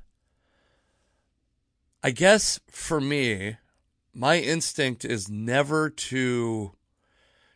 I 2.02 2.10
guess 2.10 2.58
for 2.68 3.00
me, 3.00 3.58
my 4.12 4.40
instinct 4.40 5.04
is 5.04 5.28
never 5.28 5.90
to 5.90 6.72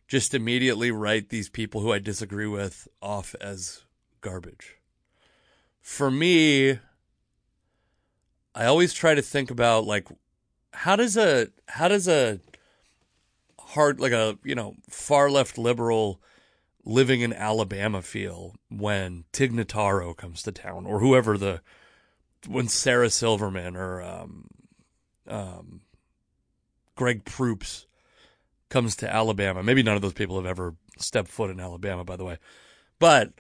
just 0.06 0.32
immediately 0.32 0.92
write 0.92 1.30
these 1.30 1.48
people 1.48 1.80
who 1.80 1.92
I 1.92 1.98
disagree 1.98 2.46
with 2.46 2.86
off 3.02 3.34
as 3.40 3.82
garbage. 4.20 4.76
For 5.80 6.10
me, 6.10 6.78
I 8.54 8.66
always 8.66 8.92
try 8.92 9.14
to 9.14 9.22
think 9.22 9.50
about 9.50 9.84
like 9.86 10.08
how 10.72 10.96
does 10.96 11.16
a 11.16 11.48
how 11.66 11.88
does 11.88 12.08
a 12.08 12.40
hard 13.58 14.00
like 14.00 14.12
a 14.12 14.38
you 14.44 14.54
know 14.54 14.74
far 14.88 15.30
left 15.30 15.58
liberal 15.58 16.20
living 16.84 17.20
in 17.20 17.32
Alabama 17.32 18.02
feel 18.02 18.54
when 18.70 19.24
Tig 19.32 19.52
Notaro 19.52 20.16
comes 20.16 20.42
to 20.42 20.52
town 20.52 20.86
or 20.86 21.00
whoever 21.00 21.36
the 21.36 21.60
when 22.46 22.68
Sarah 22.68 23.10
Silverman 23.10 23.76
or 23.76 24.00
um, 24.00 24.48
um, 25.26 25.80
Greg 26.96 27.24
Proops 27.24 27.86
comes 28.68 28.96
to 28.96 29.12
Alabama. 29.12 29.62
Maybe 29.62 29.82
none 29.82 29.96
of 29.96 30.02
those 30.02 30.12
people 30.12 30.36
have 30.36 30.46
ever 30.46 30.74
stepped 30.98 31.28
foot 31.28 31.50
in 31.50 31.60
Alabama, 31.60 32.04
by 32.04 32.16
the 32.16 32.24
way. 32.24 32.38
But 32.98 33.32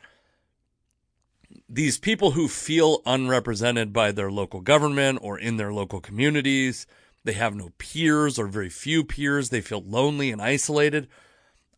these 1.68 1.98
people 1.98 2.30
who 2.30 2.48
feel 2.48 3.02
unrepresented 3.04 3.92
by 3.92 4.10
their 4.10 4.30
local 4.30 4.60
government 4.60 5.18
or 5.20 5.38
in 5.38 5.58
their 5.58 5.72
local 5.72 6.00
communities, 6.00 6.86
they 7.24 7.34
have 7.34 7.54
no 7.54 7.70
peers 7.76 8.38
or 8.38 8.46
very 8.46 8.70
few 8.70 9.04
peers, 9.04 9.50
they 9.50 9.60
feel 9.60 9.82
lonely 9.82 10.30
and 10.30 10.40
isolated. 10.40 11.08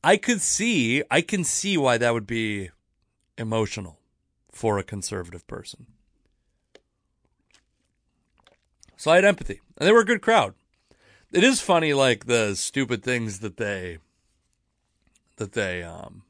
I 0.05 0.17
could 0.17 0.41
see, 0.41 1.03
I 1.11 1.21
can 1.23 1.43
see 1.43 1.77
why 1.77 1.99
that 1.99 2.15
would 2.15 2.27
be 2.27 2.71
emotional 3.37 3.99
for 4.53 4.79
a 4.79 4.85
conservative 4.85 5.47
person. 5.47 5.87
So 8.97 9.11
I 9.11 9.17
had 9.17 9.25
empathy, 9.25 9.61
and 9.77 9.89
they 9.89 9.93
were 9.93 10.01
a 10.01 10.07
good 10.07 10.23
crowd. 10.23 10.55
It 11.33 11.43
is 11.43 11.61
funny, 11.61 11.95
like 11.95 12.27
the 12.27 12.55
stupid 12.55 13.03
things 13.03 13.41
that 13.41 13.57
they 13.57 13.99
that 15.37 15.53
they 15.53 15.83
um 15.83 16.23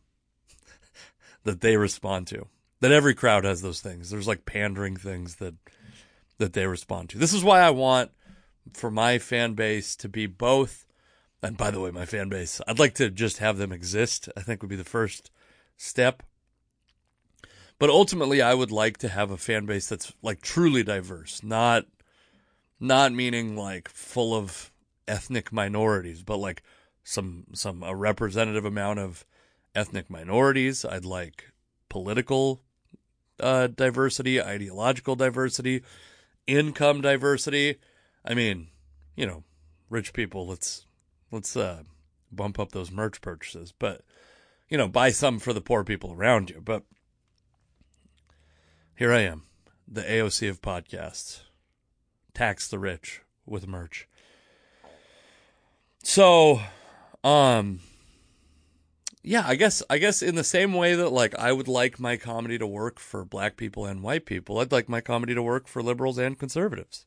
that 1.45 1.61
they 1.61 1.77
respond 1.77 2.29
to. 2.29 2.47
That 2.81 2.93
every 2.93 3.15
crowd 3.15 3.45
has 3.45 3.63
those 3.63 3.81
things. 3.81 4.11
There's 4.11 4.29
like 4.29 4.47
pandering 4.47 4.97
things 4.97 5.37
that 5.37 5.55
that 6.39 6.55
they 6.55 6.67
respond 6.67 7.11
to. 7.11 7.19
This 7.19 7.35
is 7.35 7.45
why 7.45 7.61
I 7.61 7.71
want 7.71 8.11
for 8.73 8.91
my 8.91 9.19
fan 9.19 9.55
base 9.55 9.95
to 9.97 10.09
be 10.09 10.27
both 10.27 10.87
and 11.43 11.57
by 11.57 11.71
the 11.71 11.81
way, 11.81 11.91
my 11.91 12.05
fan 12.05 12.29
base, 12.29 12.61
I'd 12.67 12.79
like 12.79 12.95
to 12.95 13.11
just 13.11 13.39
have 13.39 13.57
them 13.57 13.73
exist. 13.73 14.29
I 14.37 14.41
think 14.41 14.63
would 14.63 14.69
be 14.69 14.77
the 14.77 14.85
first 14.85 15.31
step. 15.77 16.23
But 17.79 17.89
ultimately, 17.89 18.43
I 18.43 18.53
would 18.53 18.71
like 18.71 18.99
to 18.99 19.09
have 19.09 19.31
a 19.31 19.39
fan 19.39 19.65
base 19.65 19.89
that's 19.89 20.13
like 20.23 20.43
truly 20.43 20.83
diverse, 20.83 21.43
not 21.43 21.87
not 22.79 23.13
meaning 23.13 23.57
like 23.57 23.89
full 23.89 24.35
of 24.35 24.71
ethnic 25.09 25.51
minorities, 25.51 26.23
but 26.23 26.37
like 26.37 26.63
some 27.05 27.47
some 27.55 27.83
a 27.83 27.95
representative 27.95 28.67
amount 28.67 28.99
of 28.99 29.25
ethnic 29.75 30.11
minorities. 30.11 30.85
I'd 30.85 31.07
like 31.07 31.53
political 31.89 32.61
uh, 33.41 33.69
diversity, 33.69 34.41
ideological 34.41 35.17
diversity, 35.17 35.83
income 36.47 37.01
diversity. 37.01 37.77
I 38.25 38.35
mean, 38.35 38.69
you 39.17 39.27
know, 39.27 39.45
rich 39.89 40.13
people. 40.13 40.47
Let's 40.47 40.87
let's 41.31 41.57
uh, 41.57 41.83
bump 42.33 42.59
up 42.59 42.73
those 42.73 42.91
merch 42.91 43.21
purchases, 43.21 43.73
but 43.79 44.03
you 44.69 44.79
know, 44.79 44.89
buy 44.89 45.11
some 45.11 45.39
for 45.39 45.53
the 45.53 45.61
poor 45.61 45.85
people 45.85 46.13
around 46.13 46.51
you. 46.51 46.61
But 46.65 46.85
here 48.95 49.13
I 49.13 49.21
am, 49.21 49.45
the 49.89 50.03
AOC 50.03 50.49
of 50.49 50.63
podcasts, 50.63 51.41
tax 52.35 52.69
the 52.69 52.79
rich 52.79 53.23
with 53.47 53.67
merch. 53.67 54.07
So, 56.03 56.61
um, 57.23 57.81
yeah, 59.23 59.45
I 59.47 59.55
guess 59.55 59.83
I 59.91 59.99
guess 59.99 60.23
in 60.23 60.35
the 60.35 60.45
same 60.45 60.73
way 60.73 60.95
that 60.95 61.11
like 61.11 61.39
I 61.39 61.53
would 61.53 61.69
like 61.69 62.01
my 62.01 62.17
comedy 62.17 62.59
to 62.59 62.67
work 62.67 62.99
for 62.99 63.25
black 63.25 63.57
people 63.57 63.85
and 63.85 64.03
white 64.03 64.25
people, 64.25 64.59
I'd 64.59 64.73
like 64.73 64.89
my 64.89 65.01
comedy 65.01 65.35
to 65.35 65.43
work 65.43 65.69
for 65.69 65.83
liberals 65.83 66.19
and 66.19 66.39
conservatives. 66.39 67.07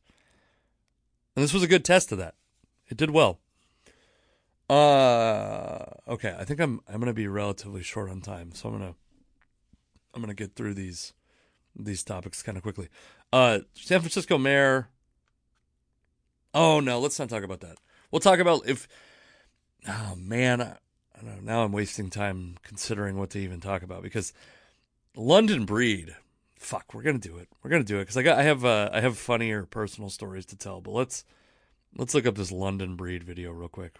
And 1.34 1.42
this 1.42 1.52
was 1.52 1.64
a 1.64 1.68
good 1.68 1.84
test 1.84 2.12
of 2.12 2.18
that. 2.18 2.34
It 2.88 2.96
did 2.96 3.10
well. 3.10 3.40
Uh 4.70 5.84
okay, 6.08 6.34
I 6.38 6.44
think 6.44 6.60
I'm 6.60 6.80
I'm 6.88 6.96
going 6.96 7.06
to 7.06 7.12
be 7.12 7.28
relatively 7.28 7.82
short 7.82 8.08
on 8.10 8.20
time, 8.20 8.52
so 8.54 8.68
I'm 8.68 8.78
going 8.78 8.92
to 8.92 8.98
I'm 10.14 10.22
going 10.22 10.34
to 10.34 10.42
get 10.42 10.54
through 10.54 10.74
these 10.74 11.12
these 11.76 12.04
topics 12.04 12.42
kind 12.42 12.56
of 12.56 12.62
quickly. 12.62 12.88
Uh 13.32 13.60
San 13.74 14.00
Francisco 14.00 14.38
mayor 14.38 14.88
Oh 16.54 16.78
no, 16.80 17.00
let's 17.00 17.18
not 17.18 17.28
talk 17.28 17.42
about 17.42 17.60
that. 17.60 17.78
We'll 18.10 18.20
talk 18.20 18.38
about 18.38 18.68
if 18.68 18.86
Oh 19.86 20.14
man, 20.16 20.76
know. 21.24 21.38
Now 21.42 21.64
I'm 21.64 21.72
wasting 21.72 22.10
time 22.10 22.56
considering 22.62 23.18
what 23.18 23.30
to 23.30 23.38
even 23.38 23.60
talk 23.60 23.82
about 23.82 24.02
because 24.02 24.32
London 25.16 25.64
Breed. 25.64 26.14
Fuck, 26.58 26.94
we're 26.94 27.02
gonna 27.02 27.18
do 27.18 27.36
it. 27.36 27.48
We're 27.62 27.70
gonna 27.70 27.84
do 27.84 27.98
it 27.98 28.02
because 28.02 28.16
I 28.16 28.22
got 28.22 28.38
I 28.38 28.42
have 28.44 28.64
uh, 28.64 28.90
I 28.92 29.00
have 29.00 29.18
funnier 29.18 29.66
personal 29.66 30.10
stories 30.10 30.46
to 30.46 30.56
tell. 30.56 30.80
But 30.80 30.92
let's 30.92 31.24
let's 31.96 32.14
look 32.14 32.26
up 32.26 32.36
this 32.36 32.52
London 32.52 32.96
Breed 32.96 33.22
video 33.22 33.52
real 33.52 33.68
quick. 33.68 33.98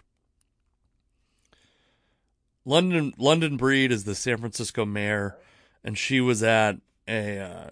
London 2.65 3.13
London 3.17 3.57
Breed 3.57 3.91
is 3.91 4.05
the 4.05 4.15
San 4.15 4.37
Francisco 4.37 4.85
mayor, 4.85 5.37
and 5.83 5.97
she 5.97 6.19
was 6.19 6.41
at 6.41 6.77
a 7.07 7.39
uh, 7.39 7.69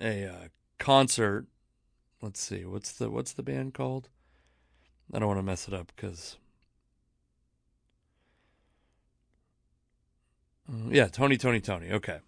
a 0.00 0.26
uh, 0.26 0.48
concert. 0.78 1.46
Let's 2.20 2.40
see, 2.40 2.64
what's 2.64 2.92
the 2.92 3.10
what's 3.10 3.32
the 3.32 3.42
band 3.42 3.74
called? 3.74 4.08
I 5.12 5.18
don't 5.18 5.28
want 5.28 5.38
to 5.38 5.44
mess 5.44 5.66
it 5.66 5.74
up 5.74 5.92
because 5.94 6.36
yeah, 10.88 11.08
Tony, 11.08 11.36
Tony, 11.36 11.60
Tony. 11.60 11.90
Okay. 11.90 12.20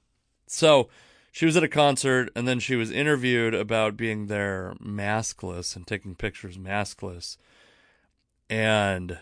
So 0.47 0.88
she 1.33 1.47
was 1.47 1.57
at 1.57 1.62
a 1.62 1.69
concert 1.69 2.31
and 2.37 2.47
then 2.47 2.61
she 2.61 2.77
was 2.77 2.90
interviewed 2.90 3.55
about 3.55 3.97
being 3.97 4.27
there 4.27 4.75
maskless 4.83 5.75
and 5.77 5.87
taking 5.87 6.14
pictures 6.14 6.59
maskless. 6.59 7.37
And 8.49 9.18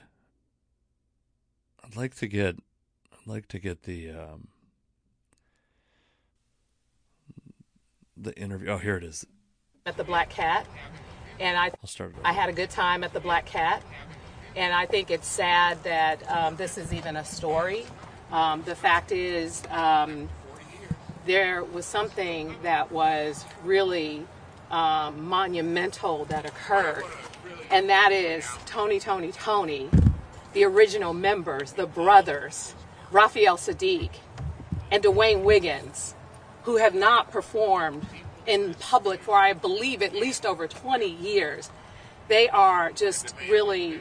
I'd 1.85 1.97
like 1.97 2.15
to 2.17 2.27
get 2.27 2.57
I'd 3.13 3.27
like 3.27 3.49
to 3.49 3.59
get 3.59 3.85
the 3.85 4.11
um 4.11 4.49
the 8.17 8.37
interview. 8.39 8.69
Oh, 8.69 8.79
here 8.79 8.97
it 8.97 9.05
is. 9.05 9.27
At 9.87 9.97
the 9.97 10.05
Black 10.05 10.31
Cat, 10.31 10.67
and 11.41 11.57
I 11.57 11.67
I'll 11.67 11.87
start 11.87 12.15
I 12.25 12.33
had 12.33 12.49
a 12.49 12.53
good 12.53 12.71
time 12.71 13.05
at 13.05 13.13
the 13.13 13.21
Black 13.21 13.47
Cat, 13.47 13.83
and 14.55 14.73
I 14.73 14.87
think 14.87 15.11
it's 15.11 15.27
sad 15.27 15.83
that 15.83 16.29
um, 16.31 16.57
this 16.57 16.79
is 16.79 16.93
even 16.93 17.17
a 17.17 17.25
story. 17.25 17.87
Um, 18.33 18.63
the 18.63 18.75
fact 18.75 19.13
is, 19.13 19.63
um, 19.71 20.31
there 21.27 21.63
was 21.63 21.85
something 21.85 22.55
that 22.63 22.91
was 22.91 23.45
really 23.63 24.27
um, 24.71 25.29
monumental 25.29 26.25
that 26.25 26.47
occurred, 26.47 27.05
and 27.71 27.91
that 27.91 28.11
is 28.11 28.49
Tony, 28.65 28.99
Tony, 28.99 29.33
Tony, 29.33 29.91
the 30.55 30.65
original 30.65 31.13
members, 31.13 31.75
the 31.75 31.87
brothers, 31.87 32.75
Raphael 33.11 33.59
Saadiq 33.59 34.11
and 34.91 35.05
Dwayne 35.05 35.43
Wiggins, 35.43 36.15
who 36.65 36.79
have 36.79 36.95
not 36.95 37.31
performed 37.31 38.07
in 38.47 38.75
public 38.75 39.21
for, 39.21 39.37
I 39.37 39.53
believe, 39.53 40.03
at 40.03 40.15
least 40.15 40.47
over 40.47 40.67
20 40.67 41.07
years. 41.07 41.71
They 42.29 42.49
are 42.49 42.91
just 42.93 43.35
really 43.51 44.01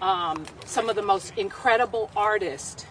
um, 0.00 0.44
some 0.64 0.88
of 0.88 0.94
the 0.94 1.02
most 1.02 1.36
incredible 1.36 2.10
artists 2.16 2.86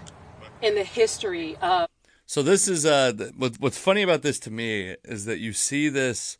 in 0.63 0.75
the 0.75 0.83
history 0.83 1.57
of. 1.61 1.87
So 2.25 2.41
this 2.41 2.67
is 2.67 2.85
uh 2.85 3.13
what, 3.37 3.59
what's 3.59 3.77
funny 3.77 4.01
about 4.01 4.21
this 4.21 4.39
to 4.39 4.51
me 4.51 4.95
is 5.03 5.25
that 5.25 5.39
you 5.39 5.53
see 5.53 5.89
this 5.89 6.37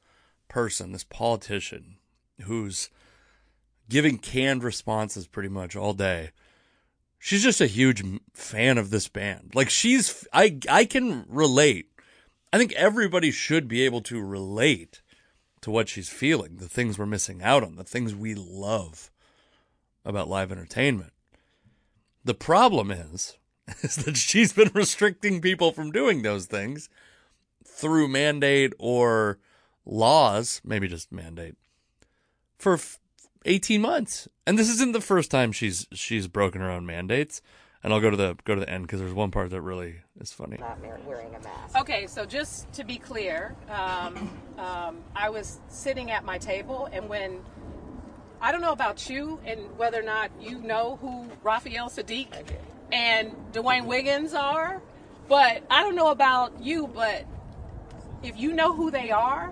person, 0.48 0.92
this 0.92 1.04
politician 1.04 1.98
who's 2.44 2.90
giving 3.90 4.18
canned 4.18 4.64
responses 4.64 5.28
pretty 5.28 5.50
much 5.50 5.76
all 5.76 5.94
day. 5.94 6.32
She's 7.20 7.44
just 7.44 7.62
a 7.62 7.68
huge 7.68 8.04
fan 8.34 8.78
of 8.78 8.90
this 8.90 9.08
band. 9.08 9.52
Like 9.54 9.70
she's 9.70 10.26
I 10.34 10.58
I 10.70 10.86
can 10.86 11.26
relate. 11.28 11.90
I 12.52 12.58
think 12.58 12.72
everybody 12.74 13.32
should 13.32 13.68
be 13.68 13.84
able 13.84 14.02
to 14.02 14.22
relate 14.22 15.02
to 15.62 15.72
what 15.72 15.90
she's 15.90 16.10
feeling, 16.10 16.58
the 16.58 16.70
things 16.70 16.98
we're 16.98 17.06
missing 17.06 17.42
out 17.42 17.64
on, 17.64 17.76
the 17.76 17.84
things 17.84 18.14
we 18.14 18.36
love 18.36 19.10
about 20.06 20.30
live 20.30 20.52
entertainment. 20.52 21.14
The 22.26 22.34
problem 22.34 22.92
is 22.92 23.38
is 23.82 23.96
that 23.98 24.18
she's 24.18 24.54
been 24.54 24.72
restricting 24.74 25.42
people 25.42 25.72
from 25.72 25.92
doing 25.92 26.22
those 26.22 26.46
things 26.46 26.90
through 27.66 28.08
mandate 28.08 28.74
or 28.78 29.40
laws, 29.86 30.62
maybe 30.64 30.88
just 30.88 31.12
mandate, 31.12 31.56
for 32.58 32.74
f- 32.74 33.00
18 33.46 33.82
months. 33.82 34.28
And 34.46 34.58
this 34.58 34.70
isn't 34.70 34.94
the 34.94 35.02
first 35.02 35.32
time 35.32 35.52
she's 35.52 35.88
she's 35.94 36.28
broken 36.28 36.62
her 36.62 36.70
own 36.70 36.86
mandates. 36.86 37.42
And 37.84 37.92
I'll 37.92 38.00
go 38.00 38.10
to 38.10 38.16
the 38.16 38.38
go 38.46 38.56
to 38.56 38.62
the 38.62 38.70
end 38.70 38.88
because 38.88 39.02
there's 39.02 39.14
one 39.14 39.30
part 39.30 39.50
that 39.50 39.62
really 39.62 39.96
is 40.20 40.32
funny. 40.32 40.58
not 40.58 40.80
wearing 41.06 41.36
a 41.36 41.40
mask. 41.40 41.78
Okay, 41.78 42.08
so 42.08 42.26
just 42.26 42.72
to 42.74 42.86
be 42.86 42.98
clear, 42.98 43.56
um, 43.70 44.30
um, 44.58 44.98
I 45.14 45.30
was 45.30 45.60
sitting 45.68 46.10
at 46.10 46.24
my 46.24 46.38
table, 46.38 46.88
and 46.94 47.10
when 47.10 47.42
I 48.40 48.54
don't 48.54 48.62
know 48.62 48.72
about 48.72 49.10
you 49.10 49.40
and 49.46 49.78
whether 49.78 50.00
or 50.00 50.04
not 50.04 50.32
you 50.40 50.60
know 50.60 50.98
who 51.02 51.30
Raphael 51.44 51.90
Saadiq 51.90 52.28
and 52.94 53.36
Dwayne 53.52 53.88
Wiggins 53.88 54.36
are, 54.36 54.80
but 55.28 55.64
I 55.70 55.82
don't 55.82 55.96
know 55.96 56.12
about 56.12 56.62
you, 56.62 56.86
but 56.88 57.26
if 58.22 58.38
you 58.38 58.54
know 58.54 58.74
who 58.74 58.92
they 58.92 59.10
are, 59.10 59.52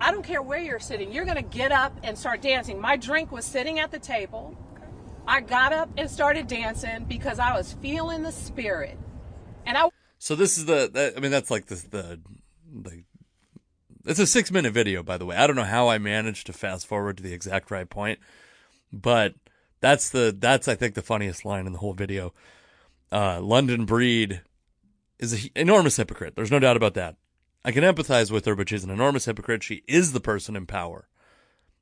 I 0.00 0.12
don't 0.12 0.22
care 0.22 0.40
where 0.40 0.60
you're 0.60 0.78
sitting, 0.78 1.12
you're 1.12 1.24
gonna 1.24 1.42
get 1.42 1.72
up 1.72 1.92
and 2.04 2.16
start 2.16 2.40
dancing. 2.40 2.80
My 2.80 2.96
drink 2.96 3.32
was 3.32 3.44
sitting 3.44 3.80
at 3.80 3.90
the 3.90 3.98
table. 3.98 4.56
I 5.26 5.40
got 5.40 5.72
up 5.72 5.90
and 5.96 6.08
started 6.08 6.46
dancing 6.46 7.04
because 7.04 7.40
I 7.40 7.56
was 7.56 7.72
feeling 7.74 8.22
the 8.22 8.32
spirit. 8.32 8.96
And 9.66 9.76
I 9.76 9.88
So 10.18 10.36
this 10.36 10.56
is 10.56 10.66
the 10.66 11.14
I 11.16 11.20
mean 11.20 11.32
that's 11.32 11.50
like 11.50 11.66
the 11.66 11.74
the 11.74 12.20
the 12.72 13.02
it's 14.04 14.18
a 14.18 14.26
6 14.26 14.50
minute 14.52 14.72
video 14.72 15.02
by 15.02 15.18
the 15.18 15.26
way. 15.26 15.36
I 15.36 15.48
don't 15.48 15.56
know 15.56 15.64
how 15.64 15.88
I 15.88 15.98
managed 15.98 16.46
to 16.46 16.52
fast 16.52 16.86
forward 16.86 17.16
to 17.16 17.22
the 17.24 17.34
exact 17.34 17.72
right 17.72 17.90
point, 17.90 18.20
but 18.92 19.34
that's 19.82 20.08
the 20.08 20.34
that's 20.38 20.68
I 20.68 20.74
think 20.74 20.94
the 20.94 21.02
funniest 21.02 21.44
line 21.44 21.66
in 21.66 21.72
the 21.72 21.80
whole 21.80 21.92
video. 21.92 22.32
Uh 23.10 23.40
London 23.42 23.84
Breed 23.84 24.40
is 25.18 25.32
an 25.32 25.50
enormous 25.54 25.96
hypocrite. 25.96 26.34
There's 26.34 26.50
no 26.50 26.58
doubt 26.58 26.78
about 26.78 26.94
that. 26.94 27.16
I 27.64 27.72
can 27.72 27.84
empathize 27.84 28.30
with 28.30 28.44
her, 28.46 28.56
but 28.56 28.68
she's 28.68 28.84
an 28.84 28.90
enormous 28.90 29.26
hypocrite. 29.26 29.62
She 29.62 29.82
is 29.86 30.12
the 30.12 30.20
person 30.20 30.56
in 30.56 30.66
power. 30.66 31.08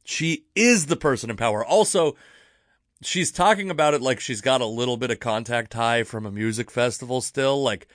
She 0.05 0.47
is 0.55 0.87
the 0.87 0.97
person 0.97 1.31
in 1.31 1.37
power. 1.37 1.65
Also, 1.65 2.17
she's 3.03 3.31
talking 3.31 3.71
about 3.71 3.95
it 3.95 4.03
like 4.03 4.21
she's 4.21 4.41
got 4.41 4.61
a 4.61 4.67
little 4.67 4.97
bit 4.97 5.11
of 5.11 5.21
contact 5.21 5.75
high 5.75 6.03
from 6.03 6.27
a 6.27 6.31
music 6.31 6.71
festival 6.71 7.21
still. 7.21 7.63
Like 7.63 7.87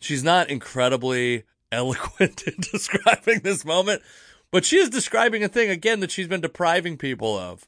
she's 0.00 0.24
not 0.24 0.50
incredibly 0.50 1.44
eloquent 1.72 2.42
in 2.42 2.54
describing 2.72 3.40
this 3.40 3.64
moment, 3.64 4.02
but 4.50 4.64
she 4.64 4.78
is 4.78 4.90
describing 4.90 5.44
a 5.44 5.48
thing 5.48 5.70
again 5.70 6.00
that 6.00 6.10
she's 6.10 6.28
been 6.28 6.40
depriving 6.40 6.96
people 6.96 7.38
of. 7.38 7.66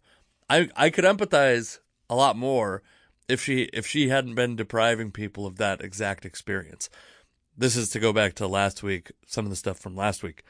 I 0.51 0.69
I 0.77 0.91
could 0.91 1.05
empathize 1.05 1.79
a 2.13 2.15
lot 2.15 2.37
more 2.37 2.83
if 3.27 3.43
she 3.43 3.63
if 3.73 3.87
she 3.87 4.09
hadn't 4.09 4.35
been 4.35 4.55
depriving 4.55 5.11
people 5.11 5.47
of 5.47 5.57
that 5.57 5.81
exact 5.81 6.27
experience. 6.27 6.91
This 7.57 7.75
is 7.75 7.89
to 7.91 8.01
go 8.01 8.13
back 8.13 8.35
to 8.35 8.47
last 8.47 8.83
week, 8.83 9.13
some 9.27 9.47
of 9.47 9.51
the 9.51 9.57
stuff 9.57 9.79
from 9.79 9.97
last 9.97 10.23
week. 10.23 10.45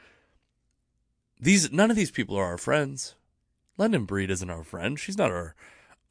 These 1.39 1.71
none 1.71 1.89
of 1.89 1.95
these 1.95 2.11
people 2.11 2.35
are 2.35 2.45
our 2.45 2.57
friends. 2.57 3.15
London 3.77 4.03
Breed 4.03 4.29
isn't 4.29 4.49
our 4.49 4.63
friend. 4.63 4.99
She's 4.99 5.17
not 5.17 5.31
our 5.31 5.55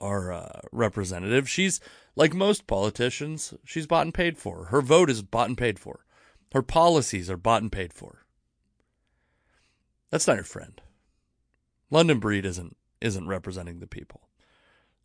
our 0.01 0.33
uh, 0.33 0.61
representative. 0.73 1.49
She's 1.49 1.81
like 2.17 2.33
most 2.33 2.67
politicians. 2.67 3.53
She's 3.65 3.87
bought 3.87 4.07
and 4.07 4.15
paid 4.15 4.39
for. 4.39 4.67
Her 4.67 4.81
vote 4.81 5.11
is 5.11 5.23
bought 5.23 5.49
and 5.49 5.59
paid 5.59 5.79
for. 5.79 6.07
Her 6.53 6.63
policies 6.63 7.31
are 7.31 7.37
bought 7.37 7.63
and 7.63 7.71
paid 7.71 7.93
for. 7.93 8.25
That's 10.11 10.27
not 10.27 10.37
your 10.37 10.45
friend. 10.45 10.81
London 11.91 12.21
Breed 12.21 12.47
isn't 12.47 12.75
isn't 13.03 13.29
representing 13.29 13.81
the 13.81 13.87
people. 13.87 14.23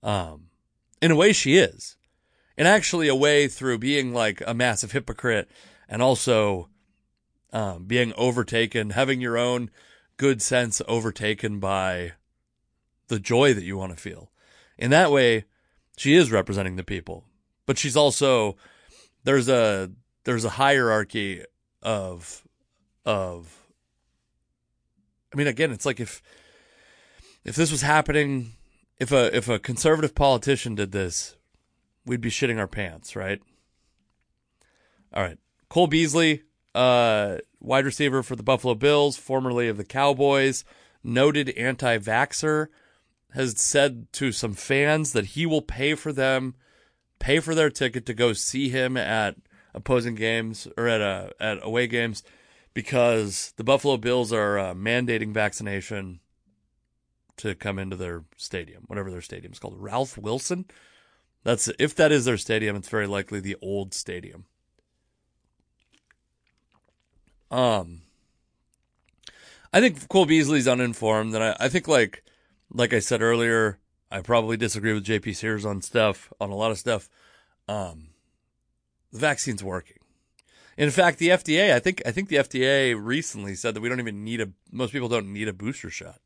Um, 0.03 0.49
in 1.01 1.11
a 1.11 1.15
way, 1.15 1.33
she 1.33 1.57
is, 1.57 1.97
and 2.57 2.67
actually, 2.67 3.07
a 3.07 3.15
way 3.15 3.47
through 3.47 3.77
being 3.79 4.13
like 4.13 4.41
a 4.45 4.53
massive 4.53 4.91
hypocrite 4.91 5.49
and 5.87 6.01
also 6.01 6.69
um, 7.53 7.85
being 7.85 8.13
overtaken, 8.17 8.91
having 8.91 9.21
your 9.21 9.37
own 9.37 9.69
good 10.17 10.41
sense 10.41 10.81
overtaken 10.87 11.59
by 11.59 12.13
the 13.07 13.19
joy 13.19 13.53
that 13.53 13.63
you 13.63 13.77
want 13.77 13.95
to 13.95 14.01
feel. 14.01 14.31
In 14.77 14.91
that 14.91 15.11
way, 15.11 15.45
she 15.97 16.15
is 16.15 16.31
representing 16.31 16.75
the 16.75 16.83
people, 16.83 17.25
but 17.65 17.77
she's 17.77 17.95
also 17.95 18.57
there's 19.23 19.47
a 19.47 19.91
there's 20.23 20.45
a 20.45 20.51
hierarchy 20.51 21.43
of 21.81 22.43
of 23.05 23.67
I 25.33 25.37
mean 25.37 25.47
again, 25.47 25.71
it's 25.71 25.85
like 25.85 25.99
if 25.99 26.21
if 27.43 27.55
this 27.55 27.71
was 27.71 27.81
happening 27.81 28.53
if 28.99 29.11
a 29.11 29.35
if 29.35 29.47
a 29.47 29.59
conservative 29.59 30.15
politician 30.15 30.75
did 30.75 30.91
this, 30.91 31.35
we'd 32.05 32.21
be 32.21 32.29
shitting 32.29 32.57
our 32.57 32.67
pants, 32.67 33.15
right? 33.15 33.41
All 35.13 35.23
right. 35.23 35.37
Cole 35.69 35.87
Beasley, 35.87 36.43
uh, 36.73 37.37
wide 37.59 37.85
receiver 37.85 38.23
for 38.23 38.35
the 38.35 38.43
Buffalo 38.43 38.75
Bills, 38.75 39.17
formerly 39.17 39.67
of 39.67 39.77
the 39.77 39.83
Cowboys, 39.83 40.63
noted 41.03 41.49
anti 41.51 41.97
vaxxer, 41.97 42.67
has 43.33 43.61
said 43.61 44.11
to 44.13 44.31
some 44.31 44.53
fans 44.53 45.13
that 45.13 45.27
he 45.27 45.45
will 45.45 45.61
pay 45.61 45.95
for 45.95 46.11
them, 46.11 46.55
pay 47.19 47.39
for 47.39 47.53
their 47.53 47.69
ticket 47.69 48.05
to 48.05 48.13
go 48.13 48.33
see 48.33 48.69
him 48.69 48.97
at 48.97 49.35
opposing 49.73 50.15
games 50.15 50.67
or 50.77 50.87
at 50.87 51.01
uh, 51.01 51.29
at 51.39 51.59
away 51.61 51.87
games 51.87 52.23
because 52.73 53.53
the 53.57 53.63
Buffalo 53.63 53.97
Bills 53.97 54.31
are 54.31 54.57
uh, 54.57 54.73
mandating 54.73 55.33
vaccination 55.33 56.19
to 57.37 57.55
come 57.55 57.79
into 57.79 57.95
their 57.95 58.23
stadium, 58.35 58.83
whatever 58.87 59.11
their 59.11 59.21
stadium 59.21 59.53
is 59.53 59.59
called. 59.59 59.75
Ralph 59.77 60.17
Wilson. 60.17 60.65
That's 61.43 61.69
if 61.79 61.95
that 61.95 62.11
is 62.11 62.25
their 62.25 62.37
stadium, 62.37 62.75
it's 62.75 62.89
very 62.89 63.07
likely 63.07 63.39
the 63.39 63.55
old 63.61 63.93
stadium. 63.93 64.45
Um, 67.49 68.01
I 69.71 69.79
think 69.79 70.09
Cole 70.09 70.25
Beasley's 70.25 70.67
uninformed, 70.67 71.33
and 71.33 71.43
I, 71.43 71.55
I 71.59 71.69
think 71.69 71.87
like 71.87 72.23
like 72.71 72.93
I 72.93 72.99
said 72.99 73.21
earlier, 73.21 73.79
I 74.11 74.21
probably 74.21 74.57
disagree 74.57 74.93
with 74.93 75.05
JP 75.05 75.35
Sears 75.35 75.65
on 75.65 75.81
stuff 75.81 76.31
on 76.39 76.49
a 76.49 76.55
lot 76.55 76.71
of 76.71 76.77
stuff. 76.77 77.09
Um, 77.67 78.09
the 79.11 79.19
vaccine's 79.19 79.63
working. 79.63 79.97
In 80.77 80.91
fact, 80.91 81.17
the 81.17 81.29
FDA, 81.29 81.73
I 81.73 81.79
think 81.79 82.01
I 82.05 82.11
think 82.11 82.29
the 82.29 82.37
FDA 82.37 82.95
recently 82.99 83.55
said 83.55 83.73
that 83.73 83.81
we 83.81 83.89
don't 83.89 83.99
even 83.99 84.23
need 84.23 84.41
a 84.41 84.49
most 84.71 84.91
people 84.91 85.09
don't 85.09 85.33
need 85.33 85.47
a 85.47 85.53
booster 85.53 85.89
shot. 85.89 86.19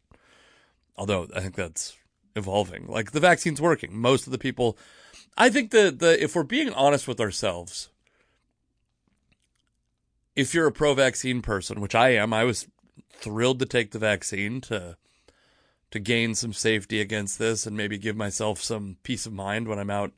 Although 0.98 1.28
I 1.36 1.40
think 1.40 1.56
that's 1.56 1.98
evolving. 2.36 2.88
Like 2.88 3.12
the 3.12 3.20
vaccine's 3.20 3.62
working. 3.62 3.98
Most 3.98 4.28
of 4.28 4.32
the 4.32 4.38
people 4.38 4.78
I 5.38 5.50
think 5.50 5.72
the 5.72 5.92
the 5.92 6.22
if 6.22 6.36
we're 6.36 6.44
being 6.44 6.74
honest 6.74 7.08
with 7.08 7.20
ourselves, 7.20 7.90
if 10.36 10.54
you're 10.54 10.68
a 10.68 10.72
pro 10.72 10.94
vaccine 10.94 11.42
person, 11.42 11.82
which 11.82 11.96
I 11.96 12.10
am, 12.10 12.34
I 12.34 12.44
was 12.44 12.68
thrilled 13.14 13.60
to 13.60 13.66
take 13.66 13.92
the 13.92 14.00
vaccine 14.00 14.62
to 14.62 14.98
to 15.92 16.00
gain 16.00 16.36
some 16.36 16.54
safety 16.54 17.02
against 17.02 17.38
this 17.38 17.66
and 17.66 17.76
maybe 17.76 17.98
give 17.98 18.16
myself 18.16 18.62
some 18.62 18.98
peace 19.04 19.26
of 19.26 19.34
mind 19.34 19.68
when 19.68 19.78
I'm 19.78 19.90
out 19.90 20.14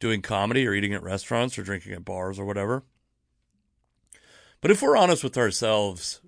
doing 0.00 0.22
comedy 0.22 0.66
or 0.66 0.74
eating 0.74 0.94
at 0.94 1.02
restaurants 1.02 1.58
or 1.58 1.62
drinking 1.62 1.92
at 1.92 2.04
bars 2.04 2.38
or 2.38 2.44
whatever. 2.44 2.82
But 4.62 4.70
if 4.70 4.80
we're 4.80 4.96
honest 4.96 5.22
with 5.22 5.36
ourselves, 5.36 6.20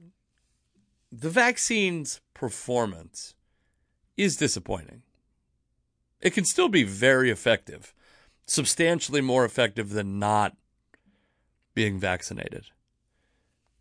the 1.10 1.30
vaccine's 1.30 2.20
performance 2.34 3.34
is 4.18 4.36
disappointing. 4.36 5.02
It 6.20 6.34
can 6.34 6.44
still 6.44 6.68
be 6.68 6.82
very 6.82 7.30
effective, 7.30 7.94
substantially 8.46 9.20
more 9.20 9.44
effective 9.44 9.90
than 9.90 10.18
not 10.18 10.56
being 11.74 11.98
vaccinated. 11.98 12.66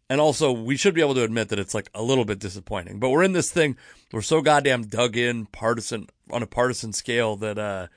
And 0.10 0.22
also, 0.22 0.52
we 0.52 0.78
should 0.78 0.94
be 0.94 1.02
able 1.02 1.16
to 1.16 1.24
admit 1.24 1.50
that 1.50 1.60
it's 1.60 1.74
like 1.74 1.90
a 1.94 2.04
little 2.04 2.24
bit 2.24 2.40
disappointing. 2.40 3.00
But 3.00 3.10
we're 3.10 3.24
in 3.24 3.34
this 3.34 3.52
thing, 3.52 3.76
we're 4.14 4.22
so 4.22 4.42
goddamn 4.42 4.84
dug 4.84 5.18
in 5.18 5.48
partisan 5.48 6.08
on 6.32 6.44
a 6.44 6.48
partisan 6.48 6.94
scale 6.94 7.36
that 7.38 7.58
uh 7.58 7.88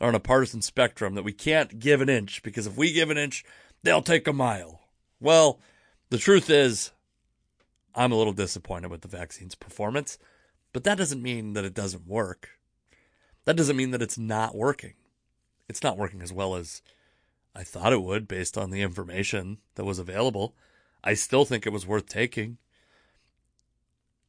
or 0.00 0.08
on 0.08 0.14
a 0.14 0.20
partisan 0.20 0.62
spectrum 0.62 1.14
that 1.14 1.22
we 1.22 1.32
can't 1.32 1.78
give 1.78 2.00
an 2.00 2.08
inch 2.08 2.42
because 2.42 2.66
if 2.66 2.76
we 2.76 2.92
give 2.92 3.10
an 3.10 3.18
inch, 3.18 3.44
they'll 3.82 4.02
take 4.02 4.26
a 4.26 4.32
mile. 4.32 4.80
Well, 5.20 5.60
the 6.08 6.18
truth 6.18 6.48
is 6.48 6.90
I'm 7.94 8.10
a 8.10 8.16
little 8.16 8.32
disappointed 8.32 8.90
with 8.90 9.02
the 9.02 9.08
vaccine's 9.08 9.54
performance. 9.54 10.18
But 10.72 10.84
that 10.84 10.98
doesn't 10.98 11.22
mean 11.22 11.54
that 11.54 11.64
it 11.64 11.74
doesn't 11.74 12.06
work. 12.06 12.50
That 13.44 13.56
doesn't 13.56 13.76
mean 13.76 13.90
that 13.90 14.02
it's 14.02 14.18
not 14.18 14.54
working. 14.54 14.94
It's 15.68 15.82
not 15.82 15.98
working 15.98 16.22
as 16.22 16.32
well 16.32 16.54
as 16.54 16.82
I 17.54 17.62
thought 17.64 17.92
it 17.92 18.02
would 18.02 18.28
based 18.28 18.56
on 18.56 18.70
the 18.70 18.82
information 18.82 19.58
that 19.74 19.84
was 19.84 19.98
available. 19.98 20.54
I 21.02 21.14
still 21.14 21.44
think 21.44 21.66
it 21.66 21.72
was 21.72 21.86
worth 21.86 22.06
taking. 22.08 22.58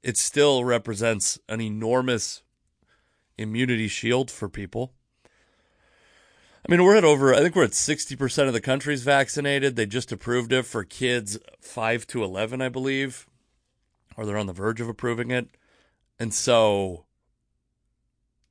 It 0.01 0.17
still 0.17 0.63
represents 0.63 1.38
an 1.47 1.62
enormous 1.62 2.41
immunity 3.38 3.88
shield 3.88 4.32
for 4.32 4.49
people. 4.49 4.93
I 6.67 6.71
mean, 6.71 6.84
we're 6.84 6.95
at 6.95 7.04
over, 7.04 7.34
I 7.34 7.39
think 7.39 7.56
we're 7.56 7.63
at 7.63 7.71
60% 7.71 8.47
of 8.47 8.54
the 8.54 8.62
country's 8.62 9.04
vaccinated. 9.04 9.75
They 9.75 9.88
just 9.88 10.12
approved 10.12 10.54
it 10.54 10.65
for 10.65 10.84
kids 10.84 11.38
5 11.60 12.08
to 12.08 12.23
11, 12.23 12.62
I 12.62 12.69
believe, 12.69 13.27
or 14.15 14.25
they're 14.25 14.38
on 14.38 14.45
the 14.45 14.54
verge 14.54 14.80
of 14.80 14.88
approving 14.88 15.32
it. 15.32 15.49
And 16.21 16.31
so 16.31 17.05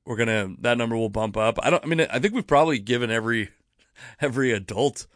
we're 0.05 0.17
gonna 0.17 0.57
that 0.59 0.77
number 0.77 0.97
will 0.97 1.09
bump 1.09 1.37
up. 1.37 1.57
I 1.63 1.71
don't 1.71 1.85
I 1.85 1.87
mean 1.87 2.01
I 2.01 2.19
think 2.19 2.35
we've 2.35 2.45
probably 2.45 2.81
given 2.81 3.13
every 3.13 3.51
every 4.21 4.51
adult 4.51 5.07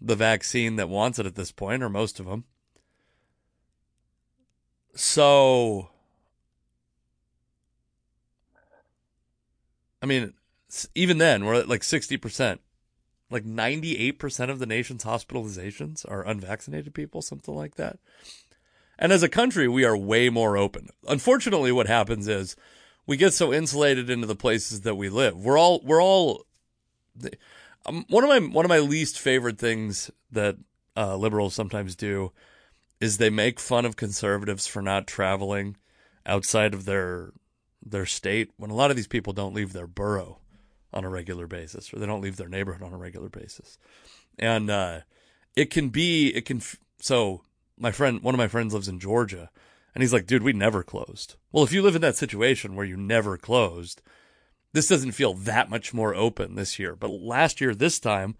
the 0.00 0.16
vaccine 0.16 0.74
that 0.76 0.88
wants 0.88 1.20
it 1.20 1.26
at 1.26 1.36
this 1.36 1.52
point, 1.52 1.80
or 1.80 1.88
most 1.88 2.18
of 2.18 2.26
them. 2.26 2.42
So 4.96 5.90
I 10.02 10.06
mean, 10.06 10.32
even 10.96 11.18
then, 11.18 11.44
we're 11.44 11.54
at 11.54 11.68
like 11.68 11.82
60%. 11.82 12.58
Like 13.30 13.44
98% 13.44 14.50
of 14.50 14.58
the 14.58 14.66
nation's 14.66 15.04
hospitalizations 15.04 16.04
are 16.10 16.26
unvaccinated 16.26 16.94
people, 16.94 17.22
something 17.22 17.54
like 17.54 17.76
that. 17.76 18.00
And 18.98 19.12
as 19.12 19.22
a 19.22 19.28
country, 19.28 19.68
we 19.68 19.84
are 19.84 19.96
way 19.96 20.28
more 20.28 20.56
open. 20.56 20.88
Unfortunately, 21.08 21.72
what 21.72 21.86
happens 21.86 22.28
is 22.28 22.56
we 23.06 23.16
get 23.16 23.32
so 23.32 23.52
insulated 23.52 24.10
into 24.10 24.26
the 24.26 24.36
places 24.36 24.82
that 24.82 24.94
we 24.94 25.08
live. 25.08 25.36
We're 25.36 25.58
all 25.58 25.80
we're 25.84 26.02
all 26.02 26.46
um, 27.86 28.04
one 28.08 28.24
of 28.24 28.30
my 28.30 28.38
one 28.38 28.64
of 28.64 28.68
my 28.68 28.78
least 28.78 29.18
favorite 29.18 29.58
things 29.58 30.10
that 30.30 30.56
uh, 30.96 31.16
liberals 31.16 31.54
sometimes 31.54 31.96
do 31.96 32.32
is 33.00 33.18
they 33.18 33.30
make 33.30 33.58
fun 33.58 33.84
of 33.84 33.96
conservatives 33.96 34.66
for 34.66 34.82
not 34.82 35.06
traveling 35.06 35.76
outside 36.24 36.74
of 36.74 36.84
their 36.84 37.32
their 37.84 38.06
state 38.06 38.50
when 38.56 38.70
a 38.70 38.74
lot 38.74 38.90
of 38.90 38.96
these 38.96 39.08
people 39.08 39.32
don't 39.32 39.54
leave 39.54 39.72
their 39.72 39.88
borough 39.88 40.38
on 40.92 41.04
a 41.04 41.08
regular 41.08 41.46
basis 41.46 41.92
or 41.92 41.98
they 41.98 42.06
don't 42.06 42.20
leave 42.20 42.36
their 42.36 42.48
neighborhood 42.48 42.82
on 42.82 42.92
a 42.92 42.98
regular 42.98 43.28
basis 43.28 43.78
and 44.38 44.70
uh, 44.70 45.00
it 45.56 45.70
can 45.70 45.88
be 45.88 46.28
it 46.28 46.44
can 46.44 46.62
so 47.00 47.42
my 47.78 47.90
friend, 47.90 48.22
one 48.22 48.34
of 48.34 48.38
my 48.38 48.48
friends 48.48 48.74
lives 48.74 48.88
in 48.88 48.98
Georgia, 48.98 49.50
and 49.94 50.02
he's 50.02 50.12
like, 50.12 50.26
dude, 50.26 50.42
we 50.42 50.52
never 50.52 50.82
closed. 50.82 51.36
Well, 51.50 51.64
if 51.64 51.72
you 51.72 51.82
live 51.82 51.94
in 51.94 52.02
that 52.02 52.16
situation 52.16 52.74
where 52.74 52.86
you 52.86 52.96
never 52.96 53.36
closed, 53.36 54.00
this 54.72 54.88
doesn't 54.88 55.12
feel 55.12 55.34
that 55.34 55.70
much 55.70 55.92
more 55.92 56.14
open 56.14 56.54
this 56.54 56.78
year. 56.78 56.96
But 56.96 57.10
last 57.10 57.60
year, 57.60 57.74
this 57.74 58.00
time, 58.00 58.36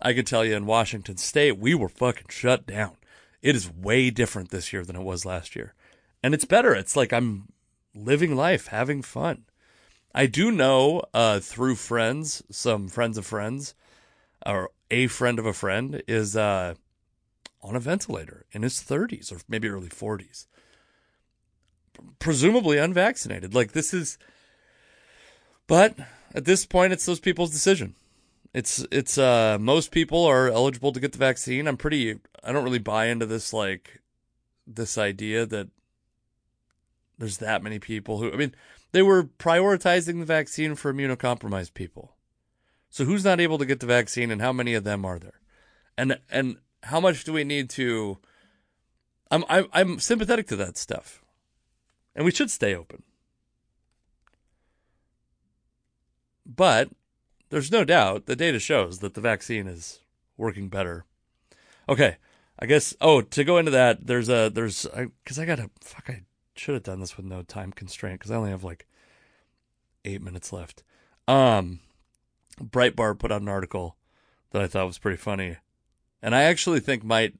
I 0.00 0.12
could 0.12 0.26
tell 0.26 0.44
you 0.44 0.56
in 0.56 0.66
Washington 0.66 1.16
State, 1.16 1.58
we 1.58 1.74
were 1.74 1.88
fucking 1.88 2.28
shut 2.30 2.66
down. 2.66 2.96
It 3.42 3.54
is 3.54 3.70
way 3.70 4.10
different 4.10 4.50
this 4.50 4.72
year 4.72 4.84
than 4.84 4.96
it 4.96 5.02
was 5.02 5.24
last 5.24 5.54
year. 5.54 5.74
And 6.22 6.34
it's 6.34 6.44
better. 6.44 6.74
It's 6.74 6.96
like 6.96 7.12
I'm 7.12 7.48
living 7.94 8.34
life, 8.34 8.68
having 8.68 9.02
fun. 9.02 9.44
I 10.14 10.26
do 10.26 10.50
know 10.50 11.02
uh, 11.14 11.38
through 11.38 11.76
friends, 11.76 12.42
some 12.50 12.88
friends 12.88 13.18
of 13.18 13.26
friends, 13.26 13.74
or 14.44 14.70
a 14.90 15.06
friend 15.06 15.38
of 15.38 15.46
a 15.46 15.52
friend 15.52 16.02
is 16.08 16.36
uh, 16.36 16.74
on 17.62 17.76
a 17.76 17.80
ventilator 17.80 18.46
in 18.52 18.62
his 18.62 18.74
30s 18.74 19.32
or 19.32 19.40
maybe 19.48 19.68
early 19.68 19.88
40s, 19.88 20.46
presumably 22.18 22.78
unvaccinated. 22.78 23.54
Like 23.54 23.72
this 23.72 23.92
is, 23.92 24.18
but 25.66 25.96
at 26.34 26.44
this 26.44 26.66
point, 26.66 26.92
it's 26.92 27.06
those 27.06 27.20
people's 27.20 27.50
decision. 27.50 27.94
it's 28.54 28.84
it's 28.90 29.18
uh 29.18 29.58
most 29.60 29.90
people 29.90 30.24
are 30.24 30.48
eligible 30.48 30.92
to 30.92 31.00
get 31.00 31.12
the 31.12 31.18
vaccine. 31.18 31.66
I'm 31.66 31.76
pretty 31.76 32.18
I 32.42 32.52
don't 32.52 32.64
really 32.64 32.78
buy 32.78 33.06
into 33.06 33.26
this 33.26 33.52
like 33.52 34.00
this 34.66 34.96
idea 34.96 35.46
that 35.46 35.68
there's 37.18 37.38
that 37.38 37.62
many 37.62 37.78
people 37.78 38.18
who 38.18 38.32
I 38.32 38.36
mean 38.36 38.54
they 38.92 39.02
were 39.02 39.24
prioritizing 39.24 40.18
the 40.18 40.24
vaccine 40.24 40.74
for 40.74 40.92
immunocompromised 40.92 41.74
people. 41.74 42.16
So 42.90 43.04
who's 43.04 43.24
not 43.24 43.40
able 43.40 43.58
to 43.58 43.66
get 43.66 43.80
the 43.80 43.86
vaccine 43.86 44.30
and 44.30 44.40
how 44.40 44.52
many 44.52 44.72
of 44.74 44.84
them 44.84 45.04
are 45.04 45.18
there? 45.18 45.40
And 45.96 46.18
and 46.30 46.56
how 46.84 47.00
much 47.00 47.24
do 47.24 47.32
we 47.32 47.44
need 47.44 47.70
to 47.70 48.18
I'm 49.30 49.44
I'm 49.48 49.66
I'm 49.72 50.00
sympathetic 50.00 50.46
to 50.48 50.56
that 50.56 50.76
stuff. 50.76 51.22
And 52.14 52.24
we 52.24 52.30
should 52.30 52.50
stay 52.50 52.74
open. 52.74 53.02
But 56.44 56.90
there's 57.50 57.70
no 57.70 57.84
doubt 57.84 58.26
the 58.26 58.36
data 58.36 58.58
shows 58.58 58.98
that 58.98 59.14
the 59.14 59.20
vaccine 59.20 59.66
is 59.66 60.00
working 60.36 60.68
better. 60.68 61.04
Okay, 61.88 62.16
I 62.58 62.66
guess. 62.66 62.94
Oh, 63.00 63.20
to 63.20 63.44
go 63.44 63.58
into 63.58 63.70
that, 63.70 64.06
there's 64.06 64.28
a 64.28 64.50
there's 64.52 64.86
because 65.22 65.38
I, 65.38 65.42
I 65.42 65.46
got 65.46 65.56
to 65.56 65.70
fuck. 65.80 66.08
I 66.08 66.22
should 66.56 66.74
have 66.74 66.82
done 66.82 67.00
this 67.00 67.16
with 67.16 67.26
no 67.26 67.42
time 67.42 67.72
constraint 67.72 68.18
because 68.18 68.30
I 68.30 68.36
only 68.36 68.50
have 68.50 68.64
like 68.64 68.86
eight 70.04 70.22
minutes 70.22 70.52
left. 70.52 70.82
Um, 71.28 71.80
Breitbart 72.60 73.18
put 73.18 73.30
out 73.30 73.42
an 73.42 73.48
article 73.48 73.96
that 74.50 74.62
I 74.62 74.66
thought 74.66 74.86
was 74.86 74.98
pretty 74.98 75.18
funny, 75.18 75.58
and 76.22 76.34
I 76.34 76.42
actually 76.42 76.80
think 76.80 77.04
might. 77.04 77.34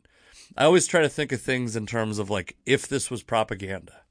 I 0.56 0.64
always 0.64 0.86
try 0.86 1.02
to 1.02 1.08
think 1.08 1.30
of 1.32 1.40
things 1.40 1.76
in 1.76 1.86
terms 1.86 2.18
of 2.18 2.30
like 2.30 2.56
if 2.66 2.88
this 2.88 3.10
was 3.10 3.22
propaganda, 3.22 4.02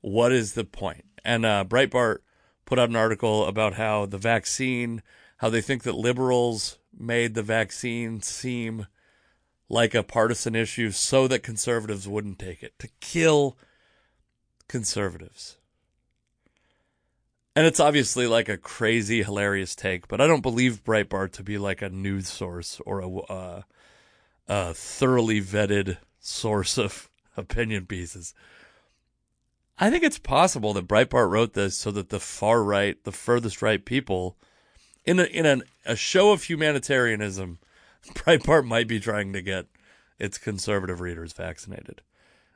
what 0.00 0.32
is 0.32 0.54
the 0.54 0.64
point? 0.64 1.04
And 1.24 1.46
uh, 1.46 1.64
Breitbart 1.66 2.18
put 2.64 2.78
out 2.78 2.88
an 2.88 2.96
article 2.96 3.46
about 3.46 3.74
how 3.74 4.06
the 4.06 4.18
vaccine, 4.18 5.02
how 5.38 5.50
they 5.50 5.60
think 5.60 5.82
that 5.84 5.94
liberals 5.94 6.78
made 6.96 7.34
the 7.34 7.42
vaccine 7.42 8.20
seem 8.22 8.86
like 9.68 9.94
a 9.94 10.02
partisan 10.02 10.54
issue 10.54 10.90
so 10.90 11.26
that 11.28 11.42
conservatives 11.42 12.06
wouldn't 12.06 12.38
take 12.38 12.62
it, 12.62 12.78
to 12.78 12.88
kill 13.00 13.56
conservatives. 14.68 15.56
And 17.56 17.66
it's 17.66 17.80
obviously 17.80 18.26
like 18.26 18.48
a 18.48 18.58
crazy, 18.58 19.22
hilarious 19.22 19.76
take, 19.76 20.08
but 20.08 20.20
I 20.20 20.26
don't 20.26 20.40
believe 20.40 20.82
Breitbart 20.82 21.32
to 21.32 21.44
be 21.44 21.56
like 21.56 21.82
a 21.82 21.88
news 21.88 22.28
source 22.28 22.80
or 22.84 23.00
a, 23.00 23.18
uh, 23.18 23.62
a 24.48 24.74
thoroughly 24.74 25.40
vetted 25.40 25.98
source 26.18 26.78
of 26.78 27.08
opinion 27.36 27.86
pieces. 27.86 28.34
I 29.78 29.90
think 29.90 30.04
it's 30.04 30.18
possible 30.18 30.72
that 30.74 30.88
Breitbart 30.88 31.30
wrote 31.30 31.54
this 31.54 31.76
so 31.76 31.90
that 31.92 32.08
the 32.08 32.20
far 32.20 32.62
right, 32.62 33.02
the 33.04 33.12
furthest 33.12 33.62
right 33.62 33.84
people, 33.84 34.36
in 35.04 35.18
a, 35.18 35.24
in 35.24 35.46
an, 35.46 35.62
a 35.84 35.96
show 35.96 36.32
of 36.32 36.44
humanitarianism, 36.44 37.58
Breitbart 38.14 38.66
might 38.66 38.88
be 38.88 39.00
trying 39.00 39.32
to 39.32 39.42
get 39.42 39.66
its 40.18 40.38
conservative 40.38 41.00
readers 41.00 41.32
vaccinated, 41.32 42.02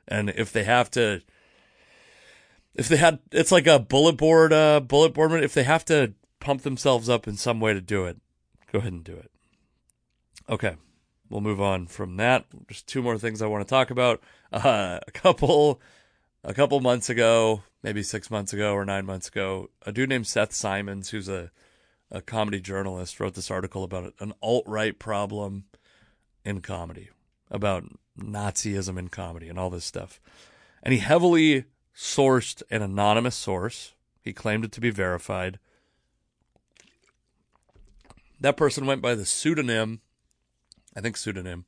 and 0.07 0.29
if 0.29 0.51
they 0.51 0.63
have 0.63 0.89
to, 0.91 1.21
if 2.79 2.87
they 2.87 2.95
had, 2.95 3.19
it's 3.31 3.51
like 3.51 3.67
a 3.67 3.77
bullet 3.77 4.15
board, 4.15 4.53
uh, 4.53 4.79
bullet 4.79 5.13
board. 5.13 5.43
If 5.43 5.53
they 5.53 5.63
have 5.63 5.83
to 5.85 6.13
pump 6.39 6.61
themselves 6.61 7.09
up 7.09 7.27
in 7.27 7.35
some 7.35 7.59
way 7.59 7.73
to 7.73 7.81
do 7.81 8.05
it, 8.05 8.17
go 8.71 8.79
ahead 8.79 8.93
and 8.93 9.03
do 9.03 9.13
it. 9.13 9.29
Okay, 10.49 10.77
we'll 11.29 11.41
move 11.41 11.59
on 11.59 11.87
from 11.87 12.15
that. 12.17 12.45
Just 12.69 12.87
two 12.87 13.01
more 13.01 13.17
things 13.17 13.41
I 13.41 13.47
want 13.47 13.67
to 13.67 13.69
talk 13.69 13.91
about. 13.91 14.21
Uh, 14.51 14.99
a 15.07 15.11
couple 15.11 15.79
a 16.43 16.55
couple 16.55 16.79
months 16.79 17.07
ago, 17.07 17.61
maybe 17.83 18.01
six 18.01 18.31
months 18.31 18.51
ago 18.51 18.73
or 18.73 18.83
nine 18.83 19.05
months 19.05 19.27
ago, 19.27 19.69
a 19.85 19.91
dude 19.91 20.09
named 20.09 20.25
Seth 20.25 20.53
Simons, 20.53 21.11
who's 21.11 21.29
a, 21.29 21.51
a 22.09 22.19
comedy 22.19 22.59
journalist, 22.59 23.19
wrote 23.19 23.35
this 23.35 23.51
article 23.51 23.83
about 23.83 24.15
an 24.19 24.33
alt 24.41 24.63
right 24.65 24.97
problem 24.97 25.65
in 26.43 26.61
comedy, 26.61 27.09
about 27.51 27.83
Nazism 28.17 28.97
in 28.97 29.09
comedy 29.09 29.47
and 29.49 29.59
all 29.59 29.69
this 29.69 29.85
stuff. 29.85 30.19
And 30.81 30.91
he 30.91 30.99
heavily 30.99 31.65
sourced 31.99 32.63
an 32.71 32.81
anonymous 32.81 33.35
source. 33.35 33.93
He 34.21 34.31
claimed 34.31 34.63
it 34.63 34.71
to 34.71 34.81
be 34.81 34.89
verified. 34.89 35.59
That 38.39 38.55
person 38.55 38.85
went 38.85 39.01
by 39.01 39.15
the 39.15 39.25
pseudonym, 39.25 39.99
I 40.95 41.01
think 41.01 41.17
pseudonym, 41.17 41.65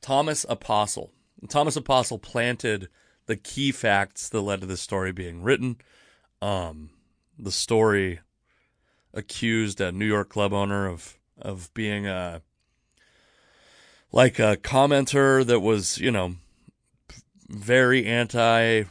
Thomas 0.00 0.46
Apostle. 0.48 1.12
Thomas 1.50 1.76
Apostle 1.76 2.18
planted 2.18 2.88
the 3.26 3.36
key 3.36 3.72
facts 3.72 4.30
that 4.30 4.40
led 4.40 4.62
to 4.62 4.66
this 4.66 4.80
story 4.80 5.12
being 5.12 5.42
written. 5.42 5.76
Um, 6.40 6.90
the 7.38 7.52
story 7.52 8.20
accused 9.12 9.82
a 9.82 9.92
New 9.92 10.06
York 10.06 10.30
club 10.30 10.54
owner 10.54 10.86
of 10.86 11.18
of 11.38 11.72
being 11.74 12.06
a 12.06 12.40
like 14.12 14.38
a 14.38 14.56
commenter 14.56 15.44
that 15.44 15.60
was, 15.60 15.98
you 15.98 16.10
know, 16.10 16.36
very 17.48 18.06
anti 18.06 18.84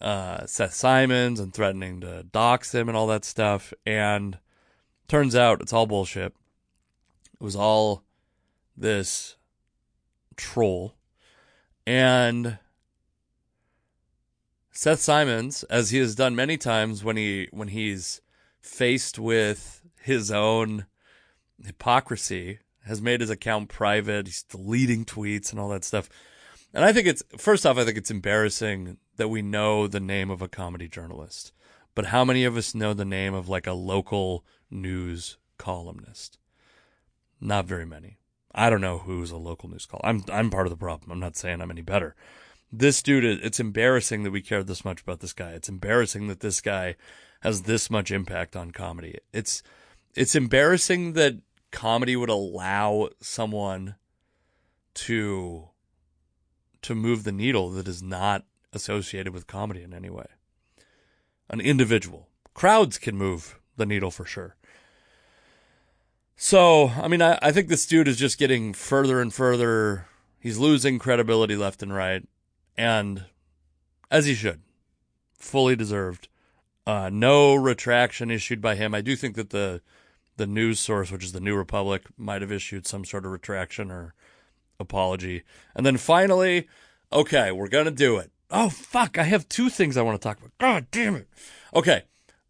uh, 0.00 0.46
Seth 0.46 0.74
Simons 0.74 1.38
and 1.38 1.54
threatening 1.54 2.00
to 2.00 2.24
dox 2.24 2.74
him 2.74 2.88
and 2.88 2.96
all 2.96 3.06
that 3.08 3.24
stuff. 3.24 3.72
And 3.86 4.38
turns 5.08 5.36
out 5.36 5.60
it's 5.60 5.72
all 5.72 5.86
bullshit. 5.86 6.34
It 7.34 7.44
was 7.44 7.56
all 7.56 8.02
this 8.76 9.36
troll 10.36 10.94
and 11.86 12.58
Seth 14.70 15.00
Simons, 15.00 15.64
as 15.64 15.90
he 15.90 15.98
has 15.98 16.14
done 16.14 16.34
many 16.34 16.56
times 16.56 17.04
when 17.04 17.16
he 17.16 17.48
when 17.50 17.68
he's 17.68 18.20
faced 18.60 19.18
with 19.18 19.82
his 20.00 20.30
own 20.30 20.86
hypocrisy, 21.64 22.60
has 22.86 23.02
made 23.02 23.20
his 23.20 23.30
account 23.30 23.68
private. 23.68 24.26
He's 24.26 24.42
deleting 24.44 25.04
tweets 25.04 25.50
and 25.50 25.60
all 25.60 25.68
that 25.70 25.84
stuff. 25.84 26.08
And 26.74 26.84
I 26.84 26.92
think 26.92 27.06
it's 27.06 27.22
first 27.36 27.66
off, 27.66 27.76
I 27.76 27.84
think 27.84 27.98
it's 27.98 28.10
embarrassing 28.10 28.96
that 29.16 29.28
we 29.28 29.42
know 29.42 29.86
the 29.86 30.00
name 30.00 30.30
of 30.30 30.40
a 30.40 30.48
comedy 30.48 30.88
journalist. 30.88 31.52
But 31.94 32.06
how 32.06 32.24
many 32.24 32.44
of 32.44 32.56
us 32.56 32.74
know 32.74 32.94
the 32.94 33.04
name 33.04 33.34
of 33.34 33.48
like 33.48 33.66
a 33.66 33.72
local 33.72 34.44
news 34.70 35.36
columnist? 35.58 36.38
Not 37.40 37.66
very 37.66 37.84
many. 37.84 38.18
I 38.54 38.70
don't 38.70 38.80
know 38.80 38.98
who's 38.98 39.30
a 39.30 39.36
local 39.36 39.68
news 39.68 39.86
call. 39.86 40.00
I'm 40.04 40.24
I'm 40.30 40.50
part 40.50 40.66
of 40.66 40.70
the 40.70 40.76
problem. 40.76 41.10
I'm 41.10 41.20
not 41.20 41.36
saying 41.36 41.60
I'm 41.60 41.70
any 41.70 41.82
better. 41.82 42.14
This 42.70 43.02
dude, 43.02 43.24
it's 43.24 43.60
embarrassing 43.60 44.22
that 44.22 44.30
we 44.30 44.40
care 44.40 44.62
this 44.62 44.84
much 44.84 45.02
about 45.02 45.20
this 45.20 45.34
guy. 45.34 45.50
It's 45.50 45.68
embarrassing 45.68 46.28
that 46.28 46.40
this 46.40 46.62
guy 46.62 46.96
has 47.40 47.62
this 47.62 47.90
much 47.90 48.10
impact 48.10 48.56
on 48.56 48.70
comedy. 48.70 49.18
It's 49.32 49.62
it's 50.14 50.34
embarrassing 50.34 51.12
that 51.14 51.34
comedy 51.70 52.16
would 52.16 52.30
allow 52.30 53.08
someone 53.20 53.96
to 54.94 55.68
to 56.82 56.94
move 56.94 57.24
the 57.24 57.32
needle 57.32 57.70
that 57.70 57.88
is 57.88 58.02
not 58.02 58.44
associated 58.72 59.32
with 59.32 59.46
comedy 59.46 59.82
in 59.82 59.92
any 59.94 60.10
way. 60.10 60.26
An 61.48 61.60
individual. 61.60 62.28
Crowds 62.54 62.98
can 62.98 63.16
move 63.16 63.58
the 63.76 63.86
needle 63.86 64.10
for 64.10 64.24
sure. 64.24 64.56
So, 66.36 66.88
I 66.88 67.08
mean, 67.08 67.22
I, 67.22 67.38
I 67.40 67.52
think 67.52 67.68
this 67.68 67.86
dude 67.86 68.08
is 68.08 68.16
just 68.16 68.38
getting 68.38 68.72
further 68.72 69.20
and 69.20 69.32
further. 69.32 70.06
He's 70.40 70.58
losing 70.58 70.98
credibility 70.98 71.56
left 71.56 71.82
and 71.82 71.94
right, 71.94 72.26
and 72.76 73.26
as 74.10 74.26
he 74.26 74.34
should, 74.34 74.60
fully 75.38 75.76
deserved. 75.76 76.28
Uh, 76.84 77.10
no 77.12 77.54
retraction 77.54 78.30
issued 78.30 78.60
by 78.60 78.74
him. 78.74 78.92
I 78.92 79.02
do 79.02 79.14
think 79.14 79.36
that 79.36 79.50
the 79.50 79.82
the 80.36 80.46
news 80.46 80.80
source, 80.80 81.12
which 81.12 81.24
is 81.24 81.32
the 81.32 81.40
New 81.40 81.54
Republic, 81.54 82.02
might 82.16 82.42
have 82.42 82.50
issued 82.50 82.86
some 82.86 83.04
sort 83.04 83.24
of 83.24 83.30
retraction 83.30 83.90
or 83.90 84.14
apology. 84.82 85.42
And 85.74 85.86
then 85.86 85.96
finally, 85.96 86.68
okay, 87.10 87.50
we're 87.50 87.68
gonna 87.68 87.90
do 87.90 88.18
it. 88.18 88.30
Oh 88.50 88.68
fuck, 88.68 89.16
I 89.16 89.22
have 89.22 89.48
two 89.48 89.70
things 89.70 89.96
I 89.96 90.02
want 90.02 90.20
to 90.20 90.28
talk 90.28 90.38
about. 90.38 90.58
God 90.58 90.86
damn 90.90 91.16
it. 91.16 91.28
Okay. 91.74 92.02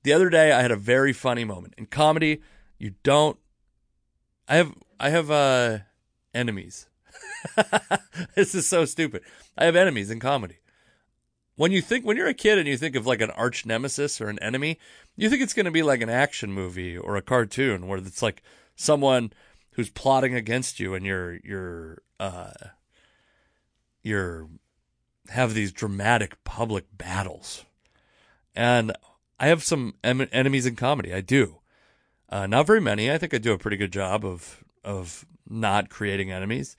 The 0.03 0.13
other 0.13 0.29
day 0.31 0.51
I 0.51 0.63
had 0.63 0.73
a 0.73 0.77
very 0.77 1.13
funny 1.13 1.45
moment. 1.45 1.75
In 1.79 1.87
comedy, 1.87 2.43
you 2.79 2.95
don't 3.05 3.39
I 4.49 4.57
have 4.57 4.75
I 4.99 5.11
have 5.11 5.31
uh 5.31 5.79
enemies. 6.35 6.89
this 8.35 8.55
is 8.55 8.67
so 8.67 8.85
stupid. 8.85 9.23
I 9.57 9.65
have 9.65 9.77
enemies 9.77 10.11
in 10.11 10.21
comedy. 10.21 10.57
When 11.57 11.71
you 11.71 11.83
think 11.83 12.05
when 12.05 12.17
you're 12.17 12.27
a 12.27 12.35
kid 12.35 12.59
and 12.59 12.67
you 12.67 12.77
think 12.77 12.97
of 12.97 13.07
like 13.07 13.21
an 13.21 13.31
arch 13.31 13.67
nemesis 13.67 14.21
or 14.21 14.29
an 14.29 14.39
enemy, 14.41 14.79
you 15.17 15.29
think 15.29 15.43
it's 15.43 15.55
going 15.55 15.67
to 15.67 15.73
be 15.73 15.83
like 15.83 16.01
an 16.01 16.09
action 16.09 16.53
movie 16.53 16.97
or 16.97 17.17
a 17.17 17.23
cartoon 17.23 17.87
where 17.87 17.99
it's 17.99 18.23
like 18.23 18.43
someone 18.75 19.33
who's 19.73 19.91
plotting 19.91 20.35
against 20.35 20.81
you 20.81 20.95
and 20.95 21.05
you're 21.05 21.39
you're 21.45 22.03
uh 22.23 22.53
you're 24.03 24.49
have 25.29 25.55
these 25.55 25.73
dramatic 25.73 26.43
public 26.45 26.85
battles. 26.97 27.65
And 28.55 28.93
I 29.39 29.49
have 29.49 29.63
some 29.63 29.95
em- 30.05 30.29
enemies 30.33 30.67
in 30.67 30.77
comedy. 30.77 31.13
I 31.15 31.21
do. 31.21 31.59
Uh, 32.29 32.47
not 32.47 32.67
very 32.67 32.81
many. 32.81 33.11
I 33.11 33.19
think 33.19 33.35
I 33.35 33.39
do 33.39 33.53
a 33.53 33.59
pretty 33.59 33.77
good 33.77 33.93
job 33.93 34.25
of 34.25 34.65
of 34.85 35.25
not 35.49 35.89
creating 35.89 36.31
enemies. 36.31 36.77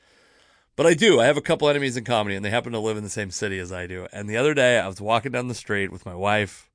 But 0.75 0.87
I 0.87 0.93
do. 0.95 1.19
I 1.19 1.25
have 1.25 1.37
a 1.37 1.41
couple 1.41 1.69
enemies 1.69 1.97
in 1.97 2.03
comedy, 2.03 2.35
and 2.35 2.43
they 2.43 2.49
happen 2.49 2.71
to 2.71 2.79
live 2.79 2.97
in 2.97 3.03
the 3.03 3.09
same 3.09 3.29
city 3.29 3.59
as 3.59 3.71
I 3.71 3.85
do. 3.85 4.07
And 4.11 4.27
the 4.27 4.37
other 4.37 4.55
day, 4.55 4.79
I 4.79 4.87
was 4.87 4.99
walking 4.99 5.31
down 5.31 5.47
the 5.47 5.53
street 5.53 5.91
with 5.91 6.05
my 6.05 6.15
wife, 6.15 6.69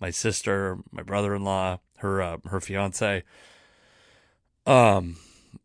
my 0.00 0.10
sister, 0.10 0.78
my 0.90 1.02
brother-in-law, 1.02 1.78
her 1.98 2.22
uh, 2.22 2.38
her 2.46 2.60
fiance, 2.60 3.22
Um, 4.66 5.16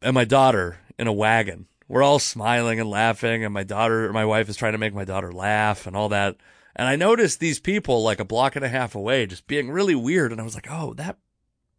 and 0.02 0.14
my 0.14 0.26
daughter 0.26 0.80
in 1.00 1.08
a 1.08 1.14
wagon. 1.14 1.68
We're 1.88 2.04
all 2.04 2.20
smiling 2.20 2.80
and 2.80 2.90
laughing, 2.90 3.44
and 3.44 3.54
my 3.54 3.64
daughter, 3.64 4.12
my 4.12 4.26
wife 4.26 4.50
is 4.50 4.58
trying 4.58 4.74
to 4.74 4.78
make 4.78 4.94
my 4.94 5.06
daughter 5.06 5.32
laugh 5.32 5.88
and 5.88 5.96
all 5.96 6.10
that. 6.10 6.36
And 6.76 6.88
I 6.88 6.96
noticed 6.96 7.40
these 7.40 7.60
people 7.60 8.04
like 8.04 8.20
a 8.20 8.26
block 8.26 8.56
and 8.56 8.66
a 8.66 8.70
half 8.70 8.94
away 8.94 9.26
just 9.26 9.48
being 9.48 9.72
really 9.72 9.96
weird. 9.96 10.32
And 10.32 10.42
I 10.42 10.44
was 10.44 10.54
like, 10.54 10.68
oh, 10.70 10.94
that, 10.96 11.18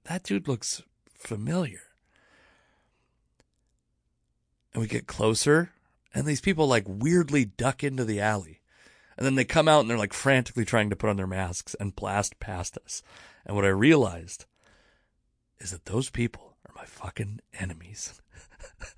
that 0.05 0.25
dude 0.25 0.49
looks 0.49 0.83
familiar. 1.15 1.83
And 4.73 4.81
we 4.81 4.89
get 4.89 5.07
closer, 5.07 5.73
and 6.15 6.27
these 6.27 6.41
people 6.41 6.67
like 6.67 6.85
weirdly 6.87 7.45
duck 7.45 7.85
into 7.85 8.05
the 8.05 8.21
alley. 8.21 8.61
And 9.17 9.27
then 9.27 9.35
they 9.35 9.45
come 9.45 9.69
out 9.69 9.81
and 9.81 9.91
they're 9.91 9.99
like 9.99 10.13
frantically 10.13 10.65
trying 10.65 10.91
to 10.91 10.97
put 10.97 11.11
on 11.11 11.17
their 11.17 11.27
masks 11.27 11.75
and 11.81 11.95
blast 11.95 12.39
past 12.39 12.79
us. 12.85 13.03
And 13.45 13.57
what 13.57 13.65
I 13.65 13.69
realized 13.69 14.47
is 15.59 15.73
that 15.73 15.87
those 15.87 16.09
people 16.09 16.57
are 16.67 16.75
my 16.75 16.85
fucking 16.85 17.41
enemies. 17.59 18.21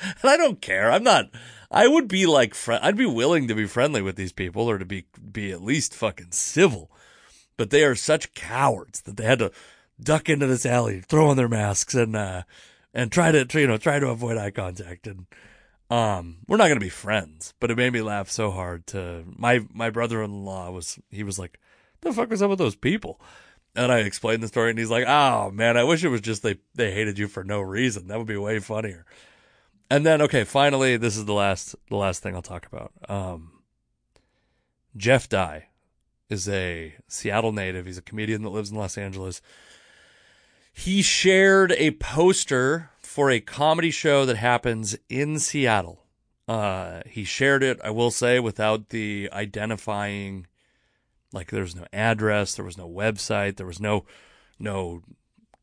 and 0.22 0.30
I 0.30 0.36
don't 0.36 0.60
care. 0.60 0.90
I'm 0.90 1.04
not. 1.04 1.30
I 1.70 1.86
would 1.86 2.08
be 2.08 2.26
like, 2.26 2.54
fr- 2.54 2.74
I'd 2.82 2.96
be 2.96 3.06
willing 3.06 3.46
to 3.48 3.54
be 3.54 3.66
friendly 3.66 4.02
with 4.02 4.16
these 4.16 4.32
people 4.32 4.68
or 4.68 4.78
to 4.78 4.84
be 4.84 5.06
be 5.30 5.52
at 5.52 5.62
least 5.62 5.94
fucking 5.94 6.32
civil. 6.32 6.90
But 7.56 7.70
they 7.70 7.84
are 7.84 7.94
such 7.94 8.34
cowards 8.34 9.02
that 9.02 9.16
they 9.16 9.24
had 9.24 9.38
to 9.38 9.52
duck 10.02 10.28
into 10.28 10.46
this 10.46 10.66
alley, 10.66 11.00
throw 11.00 11.28
on 11.28 11.36
their 11.36 11.48
masks, 11.48 11.94
and 11.94 12.16
uh, 12.16 12.42
and 12.92 13.12
try 13.12 13.30
to 13.30 13.46
you 13.60 13.66
know 13.66 13.76
try 13.76 13.98
to 13.98 14.08
avoid 14.08 14.36
eye 14.36 14.50
contact. 14.50 15.06
And 15.06 15.26
um, 15.90 16.38
we're 16.48 16.56
not 16.56 16.68
gonna 16.68 16.80
be 16.80 16.88
friends. 16.88 17.54
But 17.60 17.70
it 17.70 17.76
made 17.76 17.92
me 17.92 18.02
laugh 18.02 18.30
so 18.30 18.50
hard. 18.50 18.86
To 18.88 19.24
my 19.26 19.64
my 19.72 19.90
brother 19.90 20.22
in 20.22 20.44
law 20.44 20.70
was 20.70 20.98
he 21.10 21.22
was 21.22 21.38
like, 21.38 21.60
"The 22.00 22.12
fuck 22.12 22.30
was 22.30 22.42
up 22.42 22.50
with 22.50 22.58
those 22.58 22.76
people?" 22.76 23.20
And 23.76 23.92
I 23.92 23.98
explained 23.98 24.42
the 24.42 24.48
story, 24.48 24.70
and 24.70 24.78
he's 24.78 24.90
like, 24.90 25.04
"Oh 25.06 25.50
man, 25.52 25.76
I 25.76 25.84
wish 25.84 26.02
it 26.02 26.08
was 26.08 26.20
just 26.22 26.42
they 26.42 26.56
they 26.74 26.92
hated 26.92 27.18
you 27.18 27.28
for 27.28 27.44
no 27.44 27.60
reason. 27.60 28.08
That 28.08 28.18
would 28.18 28.26
be 28.26 28.36
way 28.36 28.58
funnier." 28.58 29.04
And 29.90 30.06
then, 30.06 30.22
okay, 30.22 30.44
finally, 30.44 30.96
this 30.96 31.16
is 31.16 31.24
the 31.24 31.34
last 31.34 31.74
the 31.88 31.96
last 31.96 32.22
thing 32.22 32.36
I'll 32.36 32.42
talk 32.42 32.66
about. 32.66 32.92
Um, 33.08 33.50
Jeff 34.96 35.28
Dye 35.28 35.66
is 36.28 36.48
a 36.48 36.94
Seattle 37.08 37.52
native. 37.52 37.86
He's 37.86 37.98
a 37.98 38.02
comedian 38.02 38.42
that 38.42 38.50
lives 38.50 38.70
in 38.70 38.76
Los 38.76 38.96
Angeles. 38.96 39.42
He 40.72 41.02
shared 41.02 41.72
a 41.72 41.90
poster 41.92 42.90
for 43.00 43.30
a 43.30 43.40
comedy 43.40 43.90
show 43.90 44.24
that 44.24 44.36
happens 44.36 44.96
in 45.08 45.40
Seattle. 45.40 46.04
Uh, 46.46 47.02
he 47.06 47.24
shared 47.24 47.62
it, 47.64 47.80
I 47.82 47.90
will 47.90 48.12
say, 48.12 48.38
without 48.38 48.90
the 48.90 49.28
identifying, 49.32 50.46
like 51.32 51.50
there 51.50 51.62
was 51.62 51.74
no 51.74 51.86
address, 51.92 52.54
there 52.54 52.64
was 52.64 52.78
no 52.78 52.88
website, 52.88 53.56
there 53.56 53.66
was 53.66 53.80
no 53.80 54.04
no 54.60 55.02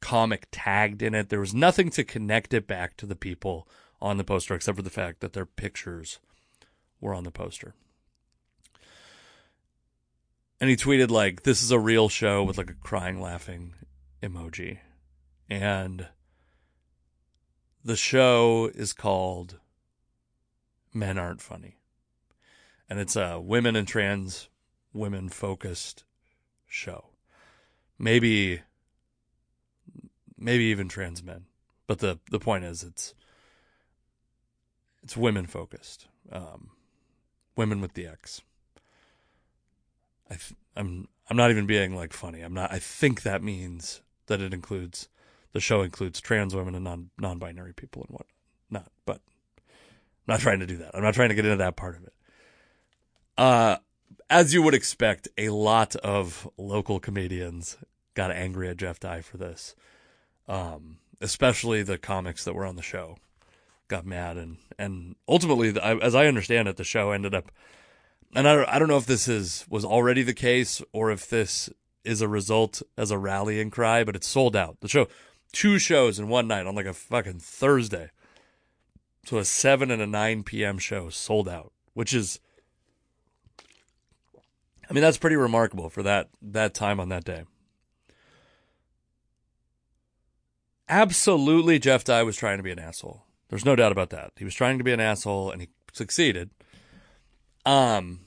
comic 0.01 0.47
tagged 0.51 1.01
in 1.01 1.15
it. 1.15 1.29
There 1.29 1.39
was 1.39 1.53
nothing 1.53 1.89
to 1.91 2.03
connect 2.03 2.53
it 2.53 2.67
back 2.67 2.97
to 2.97 3.05
the 3.05 3.15
people 3.15 3.67
on 4.01 4.17
the 4.17 4.23
poster, 4.23 4.53
except 4.53 4.75
for 4.75 4.81
the 4.83 4.89
fact 4.89 5.19
that 5.21 5.33
their 5.33 5.45
pictures 5.45 6.19
were 6.99 7.13
on 7.13 7.23
the 7.23 7.31
poster. 7.31 7.73
And 10.59 10.69
he 10.69 10.75
tweeted 10.75 11.09
like, 11.09 11.43
"This 11.43 11.61
is 11.61 11.71
a 11.71 11.79
real 11.79 12.09
show" 12.09 12.43
with 12.43 12.57
like 12.57 12.69
a 12.69 12.75
crying, 12.75 13.21
laughing 13.21 13.75
emoji, 14.21 14.79
and 15.49 16.07
the 17.83 17.95
show 17.95 18.71
is 18.73 18.91
called 18.93 19.59
"Men 20.93 21.17
Aren't 21.17 21.41
Funny," 21.41 21.77
and 22.89 22.99
it's 22.99 23.15
a 23.15 23.39
women 23.39 23.75
and 23.75 23.87
trans 23.87 24.49
women 24.93 25.29
focused 25.29 26.03
show. 26.65 27.09
Maybe, 27.99 28.61
maybe 30.37 30.65
even 30.65 30.89
trans 30.89 31.23
men, 31.23 31.45
but 31.85 31.99
the 31.99 32.19
the 32.31 32.39
point 32.39 32.63
is, 32.63 32.83
it's 32.83 33.13
it's 35.07 35.15
women 35.15 35.45
focused. 35.45 36.07
Um, 36.33 36.71
women 37.55 37.79
with 37.79 37.93
the 37.93 38.05
X. 38.05 38.41
I 40.29 40.33
th- 40.33 40.59
I'm 40.75 41.07
I'm 41.29 41.37
not 41.37 41.49
even 41.49 41.65
being 41.65 41.95
like 41.95 42.11
funny. 42.11 42.41
I'm 42.41 42.53
not. 42.53 42.73
I 42.73 42.79
think 42.79 43.21
that 43.21 43.41
means 43.41 44.01
that 44.25 44.41
it 44.41 44.53
includes 44.53 45.07
the 45.53 45.61
show 45.61 45.81
includes 45.81 46.19
trans 46.19 46.53
women 46.53 46.75
and 46.75 46.83
non 46.83 47.09
non-binary 47.17 47.71
people 47.71 48.05
and 48.09 48.17
what 48.17 48.25
not. 48.69 48.91
But 49.05 49.21
I'm 50.27 50.33
not 50.33 50.39
trying 50.41 50.59
to 50.59 50.67
do 50.67 50.75
that. 50.75 50.93
I'm 50.93 51.03
not 51.03 51.13
trying 51.13 51.29
to 51.29 51.35
get 51.35 51.45
into 51.45 51.55
that 51.55 51.77
part 51.77 51.95
of 51.95 52.03
it. 52.03 52.13
Uh, 53.37 53.77
as 54.29 54.53
you 54.53 54.61
would 54.61 54.73
expect, 54.73 55.29
a 55.37 55.51
lot 55.51 55.95
of 55.95 56.49
local 56.57 56.99
comedians 56.99 57.77
got 58.13 58.31
angry 58.31 58.67
at 58.67 58.75
Jeff 58.75 58.99
Dye 58.99 59.21
for 59.21 59.37
this, 59.37 59.73
um, 60.49 60.97
especially 61.21 61.81
the 61.81 61.97
comics 61.97 62.43
that 62.43 62.55
were 62.55 62.65
on 62.65 62.75
the 62.75 62.81
show 62.81 63.15
got 63.87 64.05
mad 64.05 64.37
and 64.37 64.57
and 64.77 65.15
ultimately 65.27 65.73
as 65.81 66.15
I 66.15 66.27
understand 66.27 66.67
it 66.67 66.77
the 66.77 66.83
show 66.83 67.11
ended 67.11 67.33
up 67.33 67.51
and 68.35 68.47
I 68.47 68.55
don't, 68.55 68.69
I 68.69 68.79
don't 68.79 68.87
know 68.87 68.97
if 68.97 69.05
this 69.05 69.27
is 69.27 69.65
was 69.69 69.85
already 69.85 70.23
the 70.23 70.33
case 70.33 70.81
or 70.91 71.11
if 71.11 71.29
this 71.29 71.69
is 72.03 72.21
a 72.21 72.27
result 72.27 72.81
as 72.97 73.11
a 73.11 73.17
rallying 73.17 73.69
cry 73.69 74.03
but 74.03 74.15
it's 74.15 74.27
sold 74.27 74.55
out 74.55 74.79
the 74.81 74.87
show 74.87 75.07
two 75.51 75.79
shows 75.79 76.19
in 76.19 76.27
one 76.27 76.47
night 76.47 76.65
on 76.65 76.75
like 76.75 76.85
a 76.85 76.93
fucking 76.93 77.39
Thursday 77.39 78.09
so 79.25 79.37
a 79.37 79.45
7 79.45 79.91
and 79.91 80.01
a 80.01 80.07
9 80.07 80.43
p.m. 80.43 80.77
show 80.77 81.09
sold 81.09 81.47
out 81.47 81.71
which 81.93 82.13
is 82.13 82.39
I 84.89 84.93
mean 84.93 85.01
that's 85.01 85.17
pretty 85.17 85.35
remarkable 85.35 85.89
for 85.89 86.03
that 86.03 86.29
that 86.41 86.73
time 86.73 86.99
on 86.99 87.09
that 87.09 87.23
day 87.23 87.43
absolutely 90.89 91.79
Jeff 91.79 92.03
Dye 92.03 92.23
was 92.23 92.35
trying 92.35 92.57
to 92.57 92.63
be 92.63 92.71
an 92.71 92.79
asshole 92.79 93.26
there's 93.49 93.65
no 93.65 93.75
doubt 93.75 93.91
about 93.91 94.09
that. 94.11 94.31
He 94.37 94.45
was 94.45 94.55
trying 94.55 94.77
to 94.77 94.83
be 94.83 94.93
an 94.93 94.99
asshole 94.99 95.51
and 95.51 95.61
he 95.61 95.69
succeeded. 95.93 96.49
Um 97.65 98.19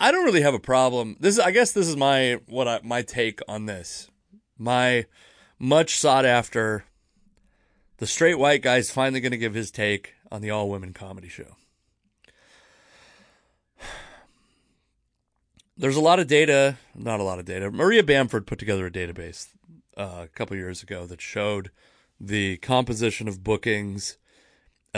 I 0.00 0.12
don't 0.12 0.24
really 0.24 0.42
have 0.42 0.54
a 0.54 0.60
problem. 0.60 1.16
This 1.18 1.34
is 1.34 1.40
I 1.40 1.50
guess 1.50 1.72
this 1.72 1.88
is 1.88 1.96
my 1.96 2.40
what 2.46 2.68
I, 2.68 2.80
my 2.82 3.02
take 3.02 3.40
on 3.48 3.66
this. 3.66 4.08
My 4.56 5.06
much 5.58 5.96
sought 5.96 6.24
after 6.24 6.84
the 7.98 8.06
straight 8.06 8.38
white 8.38 8.62
guy's 8.62 8.90
finally 8.90 9.20
going 9.20 9.32
to 9.32 9.38
give 9.38 9.54
his 9.54 9.70
take 9.70 10.14
on 10.30 10.40
the 10.40 10.50
all 10.50 10.68
women 10.68 10.92
comedy 10.92 11.28
show. 11.28 11.56
There's 15.76 15.96
a 15.96 16.00
lot 16.00 16.18
of 16.18 16.26
data, 16.26 16.76
not 16.94 17.20
a 17.20 17.22
lot 17.22 17.38
of 17.38 17.44
data. 17.44 17.70
Maria 17.70 18.02
Bamford 18.02 18.48
put 18.48 18.58
together 18.58 18.86
a 18.86 18.90
database 18.90 19.48
uh, 19.96 20.22
a 20.24 20.28
couple 20.28 20.56
years 20.56 20.82
ago 20.82 21.06
that 21.06 21.20
showed 21.20 21.70
the 22.20 22.56
composition 22.58 23.28
of 23.28 23.44
bookings 23.44 24.17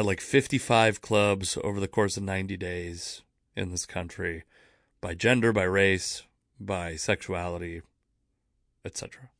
at 0.00 0.06
like 0.06 0.20
55 0.20 1.00
clubs 1.00 1.58
over 1.62 1.78
the 1.78 1.86
course 1.86 2.16
of 2.16 2.22
90 2.22 2.56
days 2.56 3.22
in 3.54 3.70
this 3.70 3.86
country 3.86 4.44
by 5.00 5.14
gender, 5.14 5.52
by 5.52 5.62
race, 5.62 6.22
by 6.58 6.96
sexuality, 6.96 7.82
etc. 8.84 9.30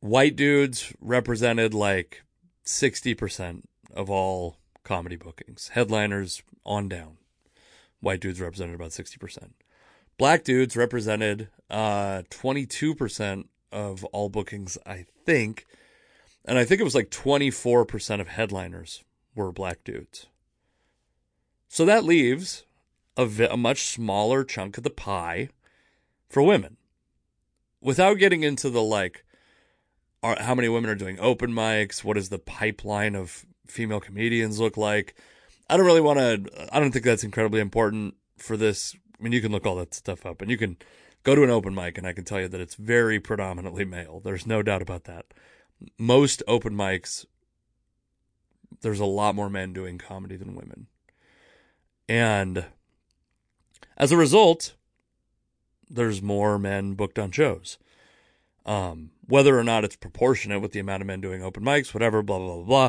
White 0.00 0.36
dudes 0.36 0.92
represented 1.00 1.72
like 1.74 2.22
60% 2.64 3.62
of 3.94 4.10
all 4.10 4.58
comedy 4.84 5.16
bookings. 5.16 5.68
Headliners 5.68 6.42
on 6.64 6.88
down. 6.88 7.16
White 8.00 8.20
dudes 8.20 8.40
represented 8.40 8.74
about 8.74 8.90
60%. 8.90 9.50
Black 10.18 10.44
dudes 10.44 10.76
represented 10.76 11.48
uh, 11.70 12.22
22% 12.30 13.46
of 13.72 14.04
all 14.04 14.28
bookings, 14.28 14.76
I 14.86 15.06
think 15.24 15.66
and 16.46 16.58
I 16.58 16.64
think 16.64 16.80
it 16.80 16.84
was 16.84 16.94
like 16.94 17.10
24% 17.10 18.20
of 18.20 18.28
headliners 18.28 19.02
were 19.34 19.50
black 19.52 19.82
dudes. 19.84 20.26
So 21.68 21.84
that 21.84 22.04
leaves 22.04 22.64
a, 23.16 23.26
vi- 23.26 23.48
a 23.50 23.56
much 23.56 23.86
smaller 23.86 24.44
chunk 24.44 24.78
of 24.78 24.84
the 24.84 24.90
pie 24.90 25.48
for 26.28 26.42
women. 26.42 26.76
Without 27.80 28.14
getting 28.14 28.44
into 28.44 28.70
the 28.70 28.82
like, 28.82 29.24
are, 30.22 30.40
how 30.40 30.54
many 30.54 30.68
women 30.68 30.88
are 30.88 30.94
doing 30.94 31.18
open 31.20 31.52
mics? 31.52 32.04
What 32.04 32.14
does 32.14 32.28
the 32.28 32.38
pipeline 32.38 33.14
of 33.14 33.44
female 33.66 34.00
comedians 34.00 34.60
look 34.60 34.76
like? 34.76 35.14
I 35.68 35.76
don't 35.76 35.86
really 35.86 36.00
want 36.00 36.18
to, 36.18 36.68
I 36.74 36.78
don't 36.78 36.92
think 36.92 37.04
that's 37.04 37.24
incredibly 37.24 37.60
important 37.60 38.14
for 38.38 38.56
this. 38.56 38.96
I 39.18 39.22
mean, 39.22 39.32
you 39.32 39.40
can 39.40 39.50
look 39.50 39.66
all 39.66 39.76
that 39.76 39.94
stuff 39.94 40.24
up 40.24 40.40
and 40.40 40.50
you 40.50 40.56
can 40.56 40.76
go 41.24 41.34
to 41.34 41.42
an 41.42 41.50
open 41.50 41.74
mic 41.74 41.98
and 41.98 42.06
I 42.06 42.12
can 42.12 42.24
tell 42.24 42.40
you 42.40 42.48
that 42.48 42.60
it's 42.60 42.76
very 42.76 43.18
predominantly 43.18 43.84
male. 43.84 44.20
There's 44.20 44.46
no 44.46 44.62
doubt 44.62 44.82
about 44.82 45.04
that 45.04 45.26
most 45.98 46.42
open 46.46 46.74
mics, 46.74 47.26
there's 48.80 49.00
a 49.00 49.06
lot 49.06 49.34
more 49.34 49.50
men 49.50 49.72
doing 49.72 49.98
comedy 49.98 50.36
than 50.36 50.54
women. 50.54 50.86
And 52.08 52.66
as 53.96 54.12
a 54.12 54.16
result, 54.16 54.74
there's 55.88 56.22
more 56.22 56.58
men 56.58 56.94
booked 56.94 57.18
on 57.18 57.30
shows. 57.30 57.78
Um, 58.64 59.10
whether 59.26 59.58
or 59.58 59.64
not 59.64 59.84
it's 59.84 59.96
proportionate 59.96 60.60
with 60.60 60.72
the 60.72 60.80
amount 60.80 61.02
of 61.02 61.06
men 61.06 61.20
doing 61.20 61.42
open 61.42 61.64
mics, 61.64 61.94
whatever, 61.94 62.22
blah, 62.22 62.38
blah, 62.38 62.54
blah, 62.56 62.64
blah. 62.64 62.88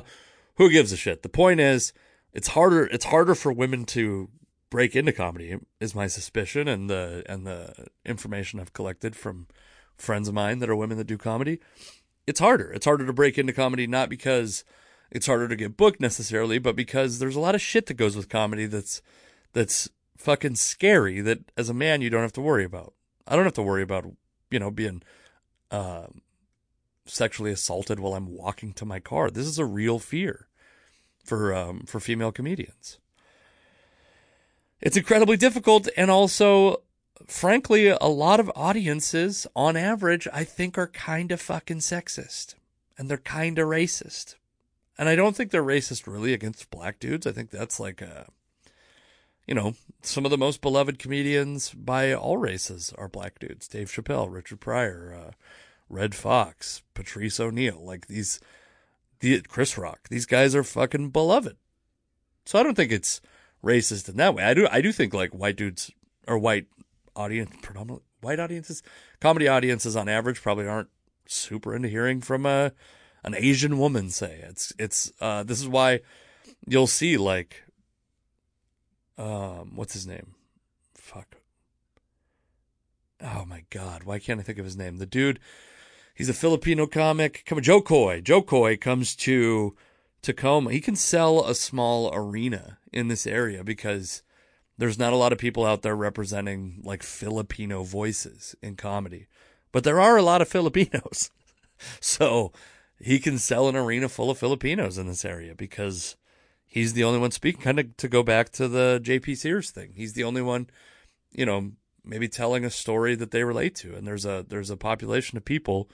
Who 0.55 0.69
gives 0.69 0.91
a 0.91 0.97
shit? 0.97 1.21
The 1.21 1.29
point 1.29 1.59
is, 1.59 1.93
it's 2.33 2.49
harder, 2.49 2.85
it's 2.87 3.05
harder 3.05 3.35
for 3.35 3.51
women 3.51 3.85
to 3.85 4.29
break 4.69 4.95
into 4.95 5.13
comedy 5.13 5.57
is 5.79 5.95
my 5.95 6.07
suspicion 6.07 6.67
and 6.67 6.89
the, 6.89 7.23
and 7.27 7.45
the 7.45 7.87
information 8.05 8.59
I've 8.59 8.73
collected 8.73 9.15
from 9.15 9.47
friends 9.95 10.27
of 10.27 10.33
mine 10.33 10.59
that 10.59 10.69
are 10.69 10.75
women 10.75 10.97
that 10.97 11.07
do 11.07 11.17
comedy 11.17 11.59
it's 12.27 12.41
harder. 12.41 12.71
It's 12.71 12.85
harder 12.85 13.05
to 13.05 13.13
break 13.13 13.37
into 13.37 13.53
comedy, 13.53 13.87
not 13.87 14.09
because 14.09 14.63
it's 15.09 15.25
harder 15.25 15.47
to 15.47 15.55
get 15.55 15.77
booked 15.77 16.01
necessarily, 16.01 16.59
but 16.59 16.75
because 16.75 17.19
there's 17.19 17.37
a 17.37 17.39
lot 17.39 17.55
of 17.55 17.61
shit 17.61 17.85
that 17.87 17.95
goes 17.95 18.15
with 18.15 18.29
comedy 18.29 18.65
that's 18.65 19.01
that's 19.53 19.89
fucking 20.17 20.55
scary 20.55 21.21
that 21.21 21.39
as 21.55 21.69
a 21.69 21.73
man 21.73 22.01
you 22.01 22.09
don't 22.09 22.21
have 22.21 22.33
to 22.33 22.41
worry 22.41 22.65
about. 22.65 22.93
I 23.25 23.35
don't 23.35 23.45
have 23.45 23.53
to 23.53 23.63
worry 23.63 23.81
about 23.81 24.05
you 24.51 24.59
know 24.59 24.69
being 24.69 25.01
uh, 25.71 26.07
sexually 27.05 27.51
assaulted 27.51 27.99
while 27.99 28.13
I'm 28.13 28.35
walking 28.35 28.73
to 28.73 28.85
my 28.85 28.99
car. 28.99 29.31
This 29.31 29.47
is 29.47 29.57
a 29.57 29.65
real 29.65 29.97
fear 29.97 30.47
for 31.23 31.55
um, 31.55 31.83
for 31.87 31.99
female 31.99 32.31
comedians. 32.31 32.99
It's 34.79 34.97
incredibly 34.97 35.37
difficult, 35.37 35.87
and 35.97 36.11
also, 36.11 36.83
frankly, 37.25 37.87
a 37.87 38.05
lot 38.05 38.39
of 38.39 38.51
audiences, 38.55 39.47
on 39.55 39.75
average, 39.75 40.27
I 40.31 40.43
think 40.43 40.77
are 40.77 40.87
kind 40.87 41.31
of 41.31 41.41
fucking 41.41 41.79
sexist, 41.79 42.55
and 42.97 43.09
they're 43.09 43.17
kind 43.17 43.57
of 43.57 43.67
racist. 43.67 44.35
And 44.97 45.07
I 45.07 45.15
don't 45.15 45.35
think 45.35 45.51
they're 45.51 45.63
racist 45.63 46.07
really 46.07 46.33
against 46.33 46.69
black 46.69 46.99
dudes. 46.99 47.27
I 47.27 47.31
think 47.31 47.49
that's 47.49 47.79
like 47.79 48.01
a 48.01 48.27
you 49.47 49.55
know, 49.55 49.75
some 50.01 50.25
of 50.25 50.31
the 50.31 50.37
most 50.37 50.61
beloved 50.61 50.99
comedians 50.99 51.73
by 51.73 52.13
all 52.13 52.37
races 52.37 52.93
are 52.97 53.07
black 53.07 53.39
dudes. 53.39 53.67
Dave 53.67 53.89
Chappelle, 53.89 54.31
Richard 54.31 54.59
Pryor, 54.59 55.17
uh, 55.17 55.31
Redd 55.89 56.13
Foxx, 56.13 56.83
Patrice 56.93 57.39
O'Neal, 57.39 57.81
like 57.81 58.07
these, 58.07 58.41
the 59.21 59.39
Chris 59.41 59.77
Rock. 59.77 60.09
These 60.09 60.25
guys 60.25 60.53
are 60.53 60.65
fucking 60.65 61.11
beloved. 61.11 61.55
So 62.45 62.59
I 62.59 62.63
don't 62.63 62.75
think 62.75 62.91
it's 62.91 63.21
racist 63.63 64.09
in 64.09 64.17
that 64.17 64.35
way. 64.35 64.43
I 64.43 64.53
do. 64.53 64.67
I 64.69 64.81
do 64.81 64.91
think 64.91 65.13
like 65.13 65.31
white 65.31 65.55
dudes 65.55 65.91
or 66.27 66.37
white 66.37 66.67
audience, 67.17 67.51
predominantly 67.61 68.05
white 68.21 68.39
audiences, 68.39 68.81
comedy 69.19 69.47
audiences 69.47 69.95
on 69.95 70.07
average 70.07 70.41
probably 70.41 70.67
aren't 70.67 70.89
super 71.25 71.75
into 71.75 71.89
hearing 71.89 72.21
from 72.21 72.45
a 72.45 72.71
an 73.23 73.35
Asian 73.35 73.77
woman 73.77 74.09
say. 74.09 74.41
It's 74.47 74.73
it's 74.79 75.11
uh, 75.19 75.43
this 75.43 75.59
is 75.59 75.67
why 75.67 75.99
you'll 76.65 76.87
see 76.87 77.17
like 77.17 77.63
um, 79.17 79.75
what's 79.75 79.93
his 79.93 80.07
name? 80.07 80.35
Fuck. 80.95 81.37
Oh 83.21 83.45
my 83.45 83.63
god, 83.69 84.03
why 84.03 84.19
can't 84.19 84.39
I 84.39 84.43
think 84.43 84.59
of 84.59 84.65
his 84.65 84.77
name? 84.77 84.97
The 84.97 85.05
dude, 85.05 85.39
he's 86.13 86.29
a 86.29 86.33
Filipino 86.33 86.85
comic. 86.85 87.43
Come 87.45 87.57
on, 87.57 87.63
Jo 87.63 87.81
Koy. 87.81 88.21
Jo 88.21 88.41
Koy 88.41 88.77
comes 88.77 89.15
to 89.17 89.75
Tacoma. 90.21 90.71
He 90.71 90.81
can 90.81 90.95
sell 90.95 91.43
a 91.45 91.55
small 91.55 92.13
arena 92.13 92.77
in 92.93 93.07
this 93.07 93.25
area 93.25 93.63
because 93.63 94.21
there's 94.77 94.99
not 94.99 95.13
a 95.13 95.17
lot 95.17 95.33
of 95.33 95.39
people 95.39 95.65
out 95.65 95.81
there 95.81 95.95
representing 95.95 96.81
like 96.83 97.03
Filipino 97.03 97.83
voices 97.83 98.55
in 98.61 98.75
comedy, 98.75 99.27
but 99.71 99.83
there 99.83 99.99
are 99.99 100.17
a 100.17 100.23
lot 100.23 100.41
of 100.41 100.47
Filipinos. 100.47 101.31
so 101.99 102.51
he 102.99 103.19
can 103.19 103.37
sell 103.37 103.67
an 103.67 103.75
arena 103.75 104.09
full 104.09 104.29
of 104.29 104.37
Filipinos 104.37 104.97
in 104.97 105.07
this 105.07 105.25
area 105.25 105.55
because 105.55 106.15
he's 106.65 106.93
the 106.93 107.03
only 107.03 107.19
one 107.19 107.31
speaking. 107.31 107.61
Kind 107.61 107.79
of 107.79 107.97
to 107.97 108.07
go 108.07 108.23
back 108.23 108.51
to 108.53 108.67
the 108.67 109.01
JP 109.03 109.37
Sears 109.37 109.71
thing, 109.71 109.93
he's 109.95 110.13
the 110.13 110.23
only 110.23 110.41
one, 110.41 110.69
you 111.31 111.45
know, 111.45 111.71
maybe 112.03 112.27
telling 112.27 112.63
a 112.63 112.69
story 112.69 113.15
that 113.15 113.31
they 113.31 113.43
relate 113.43 113.75
to, 113.75 113.95
and 113.95 114.07
there's 114.07 114.25
a 114.25 114.45
there's 114.47 114.69
a 114.69 114.77
population 114.77 115.37
of 115.37 115.45
people 115.45 115.89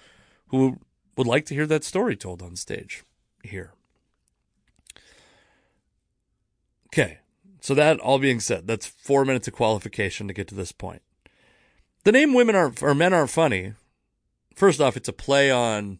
who 0.47 0.79
would 1.17 1.27
like 1.27 1.45
to 1.45 1.55
hear 1.55 1.67
that 1.67 1.83
story 1.83 2.15
told 2.15 2.41
on 2.41 2.55
stage 2.55 3.03
here. 3.43 3.73
Okay, 6.87 7.19
so 7.63 7.73
that 7.73 7.97
all 8.01 8.19
being 8.19 8.41
said, 8.41 8.67
that's 8.67 8.85
four 8.85 9.23
minutes 9.23 9.47
of 9.47 9.53
qualification 9.53 10.27
to 10.27 10.33
get 10.33 10.49
to 10.49 10.55
this 10.55 10.73
point. 10.73 11.01
The 12.03 12.11
name 12.11 12.33
"Women 12.33 12.57
Aren't" 12.57 12.83
or 12.83 12.93
"Men 12.93 13.13
Aren't 13.13 13.29
Funny." 13.29 13.75
First 14.53 14.81
off, 14.81 14.97
it's 14.97 15.07
a 15.07 15.13
play 15.13 15.49
on 15.49 15.99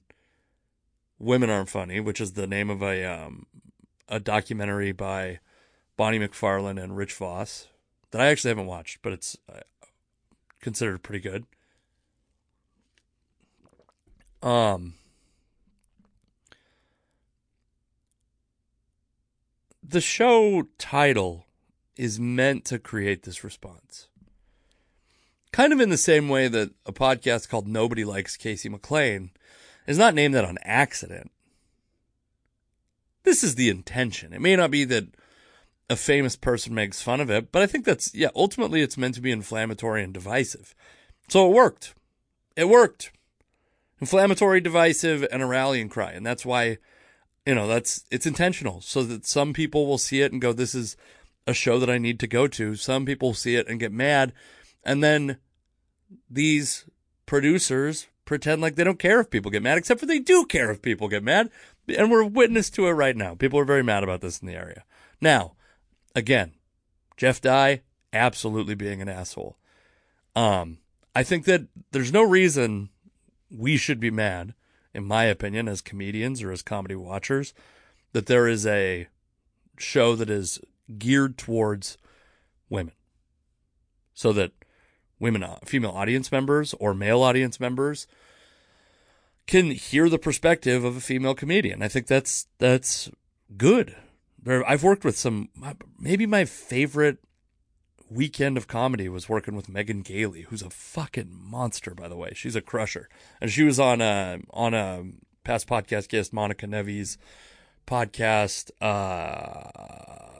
"Women 1.19 1.49
Aren't 1.49 1.69
Funny," 1.69 2.01
which 2.01 2.19
is 2.19 2.33
the 2.33 2.47
name 2.47 2.69
of 2.69 2.83
a 2.83 3.05
um, 3.05 3.45
a 4.09 4.19
documentary 4.19 4.91
by 4.91 5.39
Bonnie 5.95 6.19
McFarlane 6.19 6.83
and 6.83 6.97
Rich 6.97 7.13
Voss 7.13 7.69
that 8.11 8.19
I 8.19 8.25
actually 8.25 8.49
haven't 8.49 8.67
watched, 8.67 9.01
but 9.01 9.13
it's 9.13 9.37
uh, 9.49 9.61
considered 10.59 11.01
pretty 11.01 11.21
good. 11.21 11.45
Um, 14.41 14.95
the 19.81 20.01
show 20.01 20.67
title 20.77 21.45
is 21.95 22.19
meant 22.19 22.65
to 22.65 22.79
create 22.79 23.23
this 23.23 23.43
response. 23.43 24.07
Kind 25.51 25.71
of 25.71 25.79
in 25.79 25.89
the 25.89 25.97
same 25.97 26.29
way 26.29 26.47
that 26.47 26.71
a 26.85 26.91
podcast 26.91 27.49
called 27.49 27.67
Nobody 27.67 28.03
Likes 28.03 28.37
Casey 28.37 28.69
McLain 28.69 29.29
is 29.85 29.97
not 29.97 30.15
named 30.15 30.33
that 30.33 30.45
on 30.45 30.57
accident. 30.63 31.31
This 33.23 33.43
is 33.43 33.55
the 33.55 33.69
intention. 33.69 34.33
It 34.33 34.41
may 34.41 34.55
not 34.55 34.71
be 34.71 34.83
that 34.85 35.07
a 35.89 35.95
famous 35.95 36.35
person 36.35 36.73
makes 36.73 37.01
fun 37.01 37.21
of 37.21 37.29
it, 37.29 37.51
but 37.51 37.61
I 37.61 37.67
think 37.67 37.85
that's, 37.85 38.13
yeah, 38.15 38.29
ultimately 38.35 38.81
it's 38.81 38.97
meant 38.97 39.15
to 39.15 39.21
be 39.21 39.31
inflammatory 39.31 40.03
and 40.03 40.13
divisive. 40.13 40.73
So 41.27 41.47
it 41.47 41.53
worked. 41.53 41.93
It 42.55 42.67
worked. 42.67 43.11
Inflammatory, 44.01 44.59
divisive, 44.59 45.25
and 45.31 45.41
a 45.41 45.45
rallying 45.45 45.89
cry. 45.89 46.11
And 46.11 46.25
that's 46.25 46.45
why, 46.45 46.77
you 47.45 47.53
know, 47.55 47.67
that's, 47.67 48.03
it's 48.09 48.25
intentional 48.25 48.81
so 48.81 49.03
that 49.03 49.25
some 49.25 49.53
people 49.53 49.85
will 49.85 49.97
see 49.97 50.21
it 50.21 50.31
and 50.31 50.41
go, 50.41 50.51
this 50.51 50.73
is 50.73 50.97
a 51.45 51.53
show 51.53 51.79
that 51.79 51.89
I 51.89 51.97
need 51.97 52.19
to 52.21 52.27
go 52.27 52.47
to. 52.47 52.75
Some 52.75 53.05
people 53.05 53.33
see 53.33 53.55
it 53.55 53.67
and 53.67 53.79
get 53.79 53.91
mad. 53.91 54.33
And 54.83 55.03
then 55.03 55.37
these 56.29 56.85
producers 57.25 58.07
pretend 58.25 58.61
like 58.61 58.75
they 58.75 58.83
don't 58.83 58.99
care 58.99 59.19
if 59.19 59.29
people 59.29 59.51
get 59.51 59.63
mad, 59.63 59.77
except 59.77 59.99
for 59.99 60.05
they 60.05 60.19
do 60.19 60.45
care 60.45 60.71
if 60.71 60.81
people 60.81 61.07
get 61.07 61.23
mad. 61.23 61.49
And 61.87 62.09
we're 62.09 62.23
witness 62.23 62.69
to 62.71 62.87
it 62.87 62.91
right 62.91 63.15
now. 63.15 63.35
People 63.35 63.59
are 63.59 63.65
very 63.65 63.83
mad 63.83 64.03
about 64.03 64.21
this 64.21 64.39
in 64.39 64.47
the 64.47 64.55
area. 64.55 64.83
Now, 65.19 65.53
again, 66.15 66.53
Jeff 67.17 67.41
Dye 67.41 67.81
absolutely 68.13 68.75
being 68.75 69.01
an 69.01 69.09
asshole. 69.09 69.57
Um, 70.35 70.79
I 71.15 71.23
think 71.23 71.45
that 71.45 71.67
there's 71.91 72.13
no 72.13 72.23
reason 72.23 72.89
we 73.49 73.77
should 73.77 73.99
be 73.99 74.11
mad, 74.11 74.53
in 74.93 75.05
my 75.05 75.25
opinion, 75.25 75.67
as 75.67 75.81
comedians 75.81 76.41
or 76.41 76.51
as 76.51 76.61
comedy 76.61 76.95
watchers, 76.95 77.53
that 78.13 78.27
there 78.27 78.47
is 78.47 78.65
a 78.65 79.07
show 79.77 80.15
that 80.15 80.29
is 80.29 80.59
geared 80.97 81.37
towards 81.37 81.97
women. 82.69 82.93
So 84.13 84.33
that 84.33 84.51
women, 85.19 85.43
uh, 85.43 85.59
female 85.65 85.91
audience 85.91 86.31
members 86.31 86.73
or 86.75 86.93
male 86.93 87.21
audience 87.21 87.59
members 87.59 88.07
can 89.47 89.71
hear 89.71 90.09
the 90.09 90.19
perspective 90.19 90.83
of 90.83 90.95
a 90.95 91.01
female 91.01 91.35
comedian. 91.35 91.81
I 91.81 91.87
think 91.87 92.07
that's 92.07 92.47
that's 92.59 93.09
good. 93.57 93.95
I've 94.45 94.83
worked 94.83 95.05
with 95.05 95.17
some 95.17 95.49
maybe 95.99 96.25
my 96.25 96.45
favorite 96.45 97.19
weekend 98.09 98.57
of 98.57 98.67
comedy 98.67 99.09
was 99.09 99.29
working 99.29 99.55
with 99.55 99.69
Megan 99.69 100.01
Gailey, 100.01 100.41
who's 100.41 100.61
a 100.61 100.69
fucking 100.69 101.29
monster 101.31 101.93
by 101.95 102.07
the 102.07 102.17
way. 102.17 102.31
She's 102.35 102.55
a 102.55 102.61
crusher. 102.61 103.09
And 103.41 103.51
she 103.51 103.63
was 103.63 103.79
on 103.79 104.01
a 104.01 104.39
on 104.51 104.73
a 104.73 105.05
past 105.43 105.67
podcast 105.67 106.09
guest 106.09 106.33
Monica 106.33 106.67
Nevi's 106.67 107.17
podcast 107.87 108.71
uh 108.81 110.32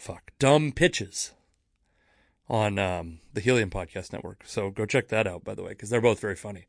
fuck, 0.00 0.32
dumb 0.38 0.72
pitches 0.72 1.32
on 2.48 2.78
um, 2.78 3.20
the 3.32 3.40
Helium 3.40 3.70
Podcast 3.70 4.12
Network. 4.12 4.42
So 4.44 4.70
go 4.70 4.86
check 4.86 5.08
that 5.08 5.26
out, 5.26 5.44
by 5.44 5.54
the 5.54 5.62
way, 5.62 5.70
because 5.70 5.90
they're 5.90 6.00
both 6.00 6.20
very 6.20 6.36
funny. 6.36 6.66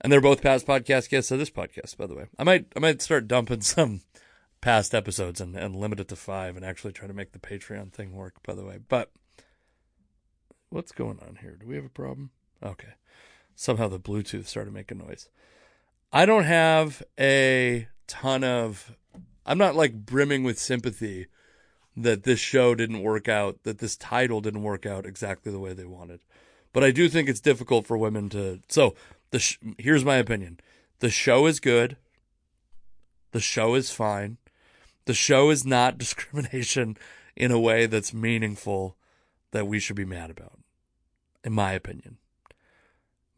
And 0.00 0.12
they're 0.12 0.20
both 0.20 0.42
past 0.42 0.66
podcast 0.66 1.10
guests 1.10 1.30
of 1.30 1.38
this 1.38 1.50
podcast, 1.50 1.96
by 1.96 2.06
the 2.06 2.14
way. 2.14 2.26
I 2.38 2.44
might 2.44 2.66
I 2.76 2.78
might 2.78 3.02
start 3.02 3.28
dumping 3.28 3.60
some 3.62 4.02
past 4.60 4.94
episodes 4.94 5.40
and, 5.40 5.56
and 5.56 5.76
limit 5.76 6.00
it 6.00 6.08
to 6.08 6.16
five 6.16 6.56
and 6.56 6.64
actually 6.64 6.92
try 6.92 7.06
to 7.08 7.14
make 7.14 7.32
the 7.32 7.38
Patreon 7.38 7.92
thing 7.92 8.12
work, 8.12 8.42
by 8.46 8.54
the 8.54 8.64
way. 8.64 8.78
But 8.88 9.10
what's 10.70 10.92
going 10.92 11.18
on 11.26 11.38
here? 11.40 11.56
Do 11.58 11.66
we 11.66 11.76
have 11.76 11.84
a 11.84 11.90
problem? 11.90 12.30
Okay. 12.62 12.94
Somehow 13.54 13.88
the 13.88 14.00
Bluetooth 14.00 14.46
started 14.46 14.72
making 14.72 14.98
noise. 14.98 15.28
I 16.12 16.24
don't 16.24 16.44
have 16.44 17.02
a 17.18 17.88
ton 18.06 18.42
of 18.44 18.96
I'm 19.44 19.58
not 19.58 19.76
like 19.76 20.06
brimming 20.06 20.44
with 20.44 20.58
sympathy 20.58 21.26
that 22.02 22.24
this 22.24 22.40
show 22.40 22.74
didn't 22.74 23.02
work 23.02 23.28
out, 23.28 23.62
that 23.64 23.78
this 23.78 23.96
title 23.96 24.40
didn't 24.40 24.62
work 24.62 24.86
out 24.86 25.06
exactly 25.06 25.52
the 25.52 25.58
way 25.58 25.72
they 25.72 25.84
wanted. 25.84 26.20
But 26.72 26.84
I 26.84 26.90
do 26.90 27.08
think 27.08 27.28
it's 27.28 27.40
difficult 27.40 27.86
for 27.86 27.96
women 27.96 28.28
to. 28.30 28.60
So 28.68 28.94
the 29.30 29.38
sh- 29.38 29.58
here's 29.78 30.04
my 30.04 30.16
opinion: 30.16 30.60
the 31.00 31.10
show 31.10 31.46
is 31.46 31.60
good. 31.60 31.96
The 33.32 33.40
show 33.40 33.74
is 33.74 33.90
fine. 33.90 34.38
The 35.06 35.14
show 35.14 35.50
is 35.50 35.64
not 35.64 35.98
discrimination 35.98 36.96
in 37.36 37.50
a 37.50 37.60
way 37.60 37.86
that's 37.86 38.14
meaningful 38.14 38.96
that 39.52 39.66
we 39.66 39.80
should 39.80 39.96
be 39.96 40.04
mad 40.04 40.30
about, 40.30 40.58
in 41.44 41.52
my 41.52 41.72
opinion. 41.72 42.18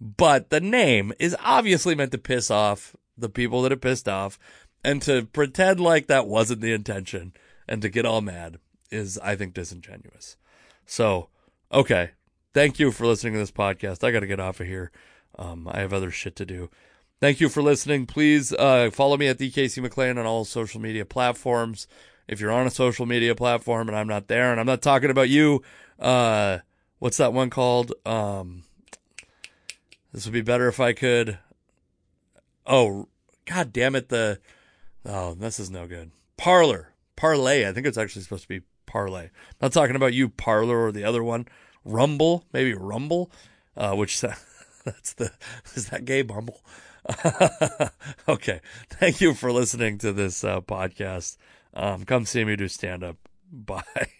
But 0.00 0.50
the 0.50 0.60
name 0.60 1.12
is 1.18 1.36
obviously 1.40 1.94
meant 1.94 2.12
to 2.12 2.18
piss 2.18 2.50
off 2.50 2.96
the 3.16 3.28
people 3.28 3.62
that 3.62 3.72
are 3.72 3.76
pissed 3.76 4.08
off, 4.08 4.38
and 4.84 5.00
to 5.02 5.26
pretend 5.26 5.80
like 5.80 6.08
that 6.08 6.26
wasn't 6.26 6.60
the 6.60 6.72
intention 6.72 7.32
and 7.68 7.82
to 7.82 7.88
get 7.88 8.06
all 8.06 8.20
mad 8.20 8.58
is, 8.90 9.18
I 9.18 9.36
think, 9.36 9.54
disingenuous. 9.54 10.36
So, 10.86 11.28
okay, 11.72 12.10
thank 12.52 12.78
you 12.78 12.92
for 12.92 13.06
listening 13.06 13.34
to 13.34 13.38
this 13.38 13.50
podcast. 13.50 14.04
I 14.04 14.10
got 14.10 14.20
to 14.20 14.26
get 14.26 14.40
off 14.40 14.60
of 14.60 14.66
here. 14.66 14.90
Um, 15.38 15.68
I 15.70 15.80
have 15.80 15.92
other 15.92 16.10
shit 16.10 16.36
to 16.36 16.46
do. 16.46 16.70
Thank 17.20 17.40
you 17.40 17.48
for 17.48 17.62
listening. 17.62 18.06
Please 18.06 18.52
uh, 18.52 18.90
follow 18.92 19.16
me 19.16 19.28
at 19.28 19.38
Casey 19.38 19.80
McLain 19.80 20.18
on 20.18 20.26
all 20.26 20.44
social 20.44 20.80
media 20.80 21.04
platforms. 21.04 21.86
If 22.26 22.40
you're 22.40 22.50
on 22.50 22.66
a 22.66 22.70
social 22.70 23.06
media 23.06 23.34
platform 23.34 23.88
and 23.88 23.96
I'm 23.96 24.08
not 24.08 24.28
there, 24.28 24.50
and 24.50 24.58
I'm 24.58 24.66
not 24.66 24.82
talking 24.82 25.10
about 25.10 25.28
you, 25.28 25.62
uh, 25.98 26.58
what's 26.98 27.18
that 27.18 27.32
one 27.32 27.50
called? 27.50 27.92
Um, 28.04 28.64
this 30.12 30.24
would 30.24 30.32
be 30.32 30.42
better 30.42 30.68
if 30.68 30.80
I 30.80 30.92
could. 30.92 31.38
Oh, 32.66 33.08
god 33.46 33.72
damn 33.72 33.94
it! 33.94 34.08
The 34.08 34.40
oh, 35.06 35.34
this 35.34 35.58
is 35.58 35.70
no 35.70 35.86
good. 35.86 36.10
Parler, 36.36 36.91
parlay. 37.16 37.68
I 37.68 37.72
think 37.72 37.86
it's 37.86 37.98
actually 37.98 38.22
supposed 38.22 38.42
to 38.42 38.48
be 38.48 38.62
parlay. 38.86 39.24
I'm 39.24 39.30
not 39.60 39.72
talking 39.72 39.96
about 39.96 40.14
you, 40.14 40.28
Parler, 40.28 40.86
or 40.86 40.92
the 40.92 41.04
other 41.04 41.22
one, 41.22 41.46
Rumble, 41.84 42.44
maybe 42.52 42.74
Rumble, 42.74 43.30
uh, 43.76 43.94
which 43.94 44.20
that's 44.84 45.14
the 45.14 45.32
is 45.74 45.88
that 45.88 46.04
gay 46.04 46.22
Bumble? 46.22 46.62
okay. 48.28 48.60
Thank 48.90 49.20
you 49.20 49.34
for 49.34 49.50
listening 49.50 49.98
to 49.98 50.12
this 50.12 50.44
uh, 50.44 50.60
podcast. 50.60 51.36
Um, 51.74 52.04
come 52.04 52.26
see 52.26 52.44
me 52.44 52.56
do 52.56 52.68
stand 52.68 53.02
up. 53.02 53.16
Bye. 53.50 54.12